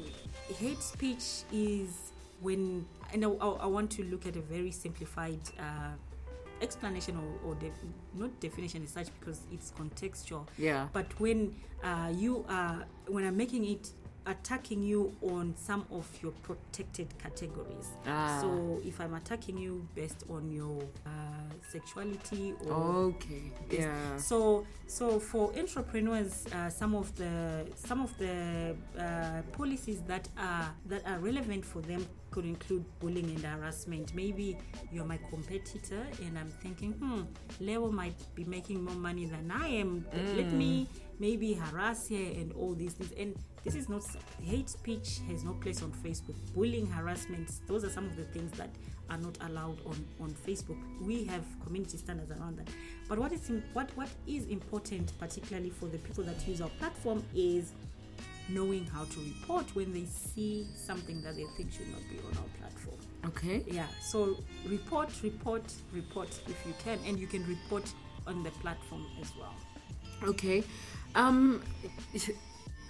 hate 0.60 0.80
speech 0.80 1.42
is 1.52 2.12
when, 2.40 2.86
and 3.12 3.24
I, 3.24 3.28
I, 3.28 3.48
I 3.48 3.66
want 3.66 3.90
to 3.92 4.04
look 4.04 4.24
at 4.24 4.36
a 4.36 4.40
very 4.40 4.70
simplified 4.70 5.40
uh, 5.58 5.94
explanation 6.60 7.16
or, 7.16 7.50
or 7.50 7.54
def, 7.56 7.72
not 8.14 8.38
definition 8.40 8.82
as 8.82 8.90
such 8.90 9.08
because 9.18 9.40
it's 9.52 9.72
contextual. 9.72 10.46
yeah 10.58 10.88
But 10.92 11.18
when 11.20 11.54
uh, 11.82 12.12
you 12.14 12.44
are, 12.48 12.84
when 13.08 13.24
I'm 13.24 13.36
making 13.36 13.64
it 13.64 13.90
attacking 14.26 14.82
you 14.82 15.14
on 15.22 15.54
some 15.56 15.86
of 15.90 16.06
your 16.22 16.32
protected 16.42 17.08
categories. 17.18 17.88
Ah. 18.06 18.38
So 18.40 18.80
if 18.84 19.00
I'm 19.00 19.14
attacking 19.14 19.56
you 19.58 19.86
based 19.94 20.24
on 20.28 20.50
your 20.50 20.82
uh, 21.06 21.10
sexuality 21.70 22.54
or 22.66 22.74
Okay. 23.16 23.52
Yeah. 23.70 24.16
so 24.16 24.66
so 24.86 25.18
for 25.18 25.52
entrepreneurs 25.58 26.46
uh, 26.52 26.68
some 26.70 26.94
of 26.94 27.14
the 27.16 27.66
some 27.74 28.00
of 28.02 28.16
the 28.18 28.76
uh, 28.98 29.42
policies 29.52 30.00
that 30.06 30.28
are 30.38 30.72
that 30.86 31.02
are 31.06 31.18
relevant 31.18 31.64
for 31.64 31.80
them 31.82 32.06
could 32.30 32.44
include 32.44 32.84
bullying 33.00 33.30
and 33.30 33.44
harassment 33.44 34.14
maybe 34.14 34.58
you're 34.92 35.04
my 35.06 35.18
competitor 35.30 36.06
and 36.22 36.38
i'm 36.38 36.50
thinking 36.62 36.92
hmm 36.92 37.22
leo 37.60 37.90
might 37.90 38.14
be 38.34 38.44
making 38.44 38.84
more 38.84 38.94
money 38.94 39.24
than 39.26 39.50
i 39.50 39.66
am 39.68 40.04
let 40.34 40.52
me 40.52 40.86
maybe 41.18 41.54
harass 41.54 42.08
her 42.10 42.14
and 42.40 42.52
all 42.52 42.74
these 42.74 42.92
things 42.92 43.12
and 43.18 43.34
this 43.66 43.74
is 43.74 43.88
not 43.88 44.04
hate 44.44 44.70
speech 44.70 45.18
has 45.28 45.42
no 45.42 45.52
place 45.54 45.82
on 45.82 45.90
facebook. 45.90 46.36
Bullying 46.54 46.86
harassment 46.86 47.50
those 47.66 47.82
are 47.82 47.90
some 47.90 48.06
of 48.06 48.14
the 48.16 48.22
things 48.22 48.52
that 48.52 48.70
are 49.10 49.18
not 49.18 49.36
allowed 49.40 49.78
on 49.84 50.04
on 50.20 50.30
facebook. 50.46 50.78
We 51.02 51.24
have 51.24 51.42
community 51.64 51.98
standards 51.98 52.30
around 52.30 52.58
that. 52.58 52.68
But 53.08 53.18
what 53.18 53.32
is 53.32 53.50
what 53.72 53.90
what 53.96 54.08
is 54.28 54.46
important 54.46 55.18
particularly 55.18 55.70
for 55.70 55.86
the 55.86 55.98
people 55.98 56.22
that 56.24 56.46
use 56.46 56.60
our 56.60 56.68
platform 56.78 57.24
is 57.34 57.72
knowing 58.48 58.86
how 58.86 59.02
to 59.02 59.18
report 59.18 59.66
when 59.74 59.92
they 59.92 60.04
see 60.04 60.68
something 60.76 61.20
that 61.22 61.34
they 61.34 61.46
think 61.56 61.72
should 61.72 61.90
not 61.90 62.02
be 62.08 62.18
on 62.18 62.38
our 62.38 62.50
platform. 62.60 62.96
Okay. 63.26 63.64
yeah 63.66 63.88
so 64.00 64.36
report 64.68 65.10
report 65.24 65.64
report 65.92 66.28
if 66.46 66.64
you 66.64 66.72
can 66.84 67.00
and 67.04 67.18
you 67.18 67.26
can 67.26 67.44
report 67.48 67.92
on 68.28 68.44
the 68.44 68.50
platform 68.62 69.04
as 69.20 69.32
well. 69.36 69.54
Okay. 70.22 70.62
Um 71.16 71.62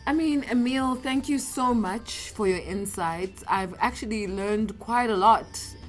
I 0.09 0.13
mean, 0.13 0.43
Emilar, 0.45 1.03
thank 1.03 1.29
you 1.29 1.41
so 1.41 1.75
much 1.75 2.31
for 2.31 2.47
your 2.47 2.61
insights. 2.61 3.43
I've 3.49 3.75
actually 3.81 4.29
learned 4.29 4.79
quite 4.79 5.11
a 5.11 5.17
lot. 5.17 5.47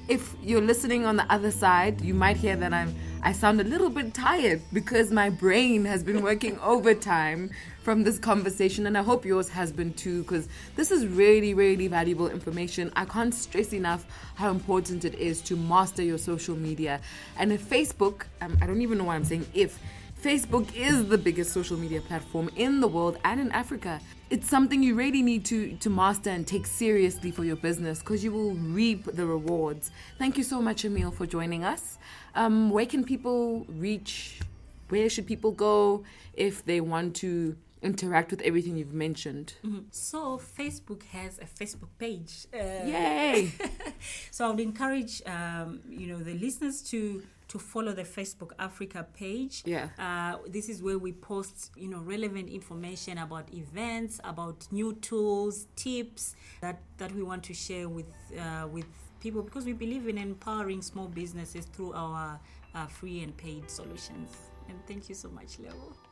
If 0.08 0.34
you're 0.42 0.60
listening 0.60 1.06
on 1.06 1.14
the 1.14 1.32
other 1.32 1.52
side, 1.52 2.00
you 2.00 2.14
might 2.14 2.36
hear 2.36 2.56
that 2.56 2.74
I'm 2.74 2.96
I 3.22 3.30
sound 3.32 3.60
a 3.60 3.64
little 3.64 3.90
bit 3.90 4.14
tired 4.14 4.60
because 4.72 5.12
my 5.12 5.30
brain 5.30 5.84
has 5.84 6.02
been 6.02 6.20
working 6.22 6.58
overtime 6.62 7.50
from 7.82 8.02
this 8.02 8.18
conversation 8.18 8.86
and 8.88 8.98
I 8.98 9.02
hope 9.02 9.24
yours 9.24 9.48
has 9.50 9.70
been 9.70 9.92
too 9.92 10.22
because 10.22 10.48
this 10.74 10.90
is 10.90 11.06
really 11.06 11.54
really 11.54 11.86
valuable 11.86 12.28
information. 12.28 12.92
I 12.96 13.04
can't 13.04 13.32
stress 13.32 13.72
enough 13.72 14.04
how 14.34 14.50
important 14.50 15.04
it 15.04 15.14
is 15.14 15.40
to 15.42 15.56
master 15.56 16.02
your 16.02 16.18
social 16.18 16.56
media. 16.56 17.00
And 17.38 17.52
if 17.52 17.62
Facebook, 17.62 18.22
um, 18.40 18.58
I 18.60 18.66
don't 18.66 18.82
even 18.82 18.98
know 18.98 19.04
why 19.04 19.14
I'm 19.14 19.24
saying 19.24 19.46
if 19.54 19.78
Facebook 20.22 20.74
is 20.74 21.06
the 21.06 21.16
biggest 21.16 21.52
social 21.52 21.76
media 21.76 22.00
platform 22.00 22.50
in 22.56 22.80
the 22.80 22.88
world 22.88 23.18
and 23.24 23.40
in 23.40 23.52
Africa. 23.52 24.00
It's 24.30 24.48
something 24.48 24.82
you 24.82 24.96
really 24.96 25.22
need 25.22 25.44
to, 25.44 25.76
to 25.76 25.88
master 25.88 26.30
and 26.30 26.44
take 26.44 26.66
seriously 26.66 27.30
for 27.30 27.44
your 27.44 27.54
business 27.54 28.00
because 28.00 28.24
you 28.24 28.32
will 28.32 28.54
reap 28.54 29.04
the 29.04 29.24
rewards. 29.24 29.92
Thank 30.18 30.36
you 30.36 30.42
so 30.42 30.60
much, 30.60 30.84
Emilar, 30.84 31.12
for 31.14 31.24
joining 31.24 31.62
us. 31.62 31.98
Um, 32.34 32.70
where 32.70 32.84
can 32.84 33.04
people 33.04 33.64
reach? 33.68 34.40
Where 34.88 35.08
should 35.08 35.26
people 35.26 35.52
go 35.52 36.02
if 36.34 36.64
they 36.64 36.80
want 36.80 37.14
to 37.16 37.56
interact 37.80 38.32
with 38.32 38.40
everything 38.42 38.76
you've 38.76 38.92
mentioned? 38.92 39.54
so 39.92 40.36
facebook 40.58 41.04
has 41.04 41.38
a 41.38 41.44
facebook 41.44 41.90
page 41.96 42.48
uh, 42.52 42.56
Yay! 42.56 43.52
so 44.32 44.46
I 44.46 44.50
would 44.50 44.58
encourage 44.58 45.22
um, 45.26 45.78
you 45.88 46.08
know 46.08 46.18
the 46.18 46.34
listeners 46.34 46.82
to 46.90 47.22
to 47.48 47.58
follow 47.58 47.92
the 47.92 48.04
Facebook 48.04 48.52
Africa 48.58 49.06
page. 49.14 49.62
Yeah. 49.64 49.88
Uh, 49.98 50.38
this 50.46 50.68
is 50.68 50.82
where 50.82 50.98
we 50.98 51.12
post 51.12 51.70
you 51.76 51.88
know 51.88 52.00
relevant 52.00 52.48
information 52.48 53.18
about 53.18 53.52
events, 53.52 54.20
about 54.24 54.66
new 54.70 54.94
tools, 54.94 55.66
tips 55.76 56.36
that 56.60 56.80
that 56.98 57.12
we 57.12 57.22
want 57.22 57.42
to 57.44 57.54
share 57.54 57.88
with 57.88 58.12
uh, 58.38 58.66
with 58.70 58.86
people 59.20 59.42
because 59.42 59.64
we 59.64 59.72
believe 59.72 60.08
in 60.08 60.18
empowering 60.18 60.82
small 60.82 61.08
businesses 61.08 61.64
through 61.66 61.92
our 61.94 62.38
uh, 62.74 62.86
free 62.86 63.22
and 63.22 63.36
paid 63.36 63.70
solutions. 63.70 64.36
And 64.68 64.78
thank 64.86 65.08
you 65.08 65.14
so 65.14 65.28
much, 65.30 65.58
Lebo. 65.58 66.07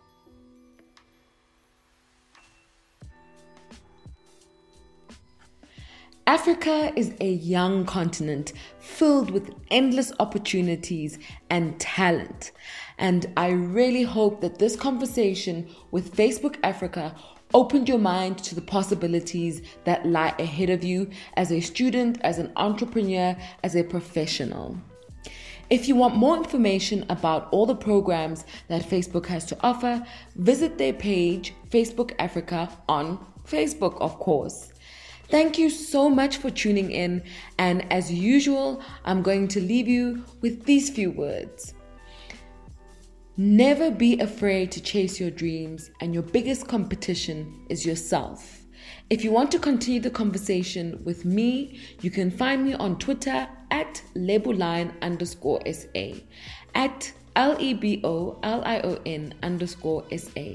Africa 6.29 6.93
is 6.97 7.15
a 7.21 7.31
young 7.35 7.85
continent 7.85 8.53
filled 8.81 9.31
with 9.31 9.55
endless 9.71 10.11
opportunities 10.19 11.21
and 11.51 11.79
talent. 11.79 12.51
And 12.99 13.27
I 13.37 13.51
really 13.51 14.03
hope 14.03 14.41
that 14.41 14.59
this 14.59 14.75
conversation 14.75 15.69
with 15.93 16.17
Facebook 16.17 16.57
Africa 16.65 17.15
opened 17.55 17.89
your 17.89 18.01
mind 18.01 18.39
to 18.39 18.57
the 18.57 18.61
possibilities 18.61 19.63
that 19.85 20.05
lie 20.05 20.35
ahead 20.41 20.69
of 20.69 20.83
you 20.83 21.09
as 21.37 21.53
a 21.53 21.61
student, 21.61 22.21
as 22.23 22.39
an 22.39 22.51
entrepreneur, 22.57 23.37
as 23.63 23.77
a 23.77 23.85
professional. 23.85 24.77
If 25.71 25.87
you 25.87 25.95
want 25.95 26.17
more 26.17 26.37
information 26.37 27.07
about 27.09 27.49
all 27.53 27.67
the 27.67 27.77
programs 27.77 28.45
that 28.67 28.83
Facebook 28.83 29.27
has 29.27 29.45
to 29.47 29.57
offer, 29.61 30.05
visit 30.35 30.77
their 30.77 30.93
page, 30.93 31.55
Facebook 31.71 32.15
Africa, 32.19 32.69
on 32.89 33.25
Facebook, 33.47 34.01
of 34.01 34.19
course. 34.19 34.73
Thank 35.29 35.59
you 35.59 35.71
so 35.71 36.09
much 36.09 36.37
for 36.37 36.51
tuning 36.51 36.93
in, 36.93 37.23
and 37.59 37.91
as 37.93 38.13
usual, 38.13 38.81
I'm 39.05 39.23
going 39.23 39.49
to 39.49 39.61
leave 39.61 39.89
you 39.89 40.25
with 40.41 40.65
these 40.65 40.89
few 40.89 41.11
words. 41.11 41.75
Never 43.37 43.91
be 43.91 44.21
afraid 44.21 44.71
to 44.73 44.81
chase 44.81 45.19
your 45.19 45.31
dreams, 45.31 45.91
and 46.01 46.15
your 46.15 46.23
biggest 46.23 46.69
competition 46.69 47.67
is 47.69 47.85
yourself. 47.85 48.63
If 49.11 49.25
you 49.25 49.33
want 49.33 49.51
to 49.51 49.59
continue 49.59 50.01
the 50.01 50.11
conversation 50.11 51.03
with 51.05 51.25
me, 51.25 51.81
you 52.03 52.11
can 52.11 52.31
find 52.31 52.65
me 52.65 52.75
on 52.75 52.97
Twitter 52.99 53.49
at 53.73 54.01
lebolion 54.15 54.93
underscore 55.03 55.61
SA, 55.73 56.21
at 56.77 57.13
L 57.37 57.57
E 57.61 57.75
B 57.75 58.01
O 58.03 58.39
L 58.43 58.63
I 58.65 58.81
O 58.81 58.99
N 59.07 59.35
underscore 59.43 60.05
SA. 60.17 60.47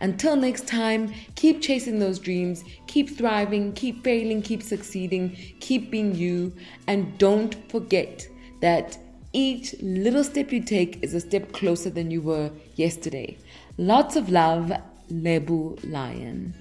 Until 0.00 0.34
next 0.34 0.66
time, 0.66 1.12
keep 1.36 1.60
chasing 1.60 1.98
those 1.98 2.18
dreams, 2.18 2.64
keep 2.86 3.16
thriving, 3.16 3.72
keep 3.74 4.02
failing, 4.02 4.42
keep 4.42 4.62
succeeding, 4.62 5.36
keep 5.60 5.90
being 5.90 6.14
you, 6.14 6.52
and 6.88 7.16
don't 7.18 7.54
forget 7.70 8.26
that 8.60 8.98
each 9.32 9.74
little 9.80 10.24
step 10.24 10.52
you 10.52 10.62
take 10.62 11.02
is 11.02 11.14
a 11.14 11.20
step 11.20 11.52
closer 11.52 11.90
than 11.90 12.10
you 12.10 12.20
were 12.20 12.50
yesterday. 12.74 13.36
Lots 13.78 14.16
of 14.16 14.30
love, 14.30 14.72
Lebo 15.10 15.76
Lion. 15.84 16.54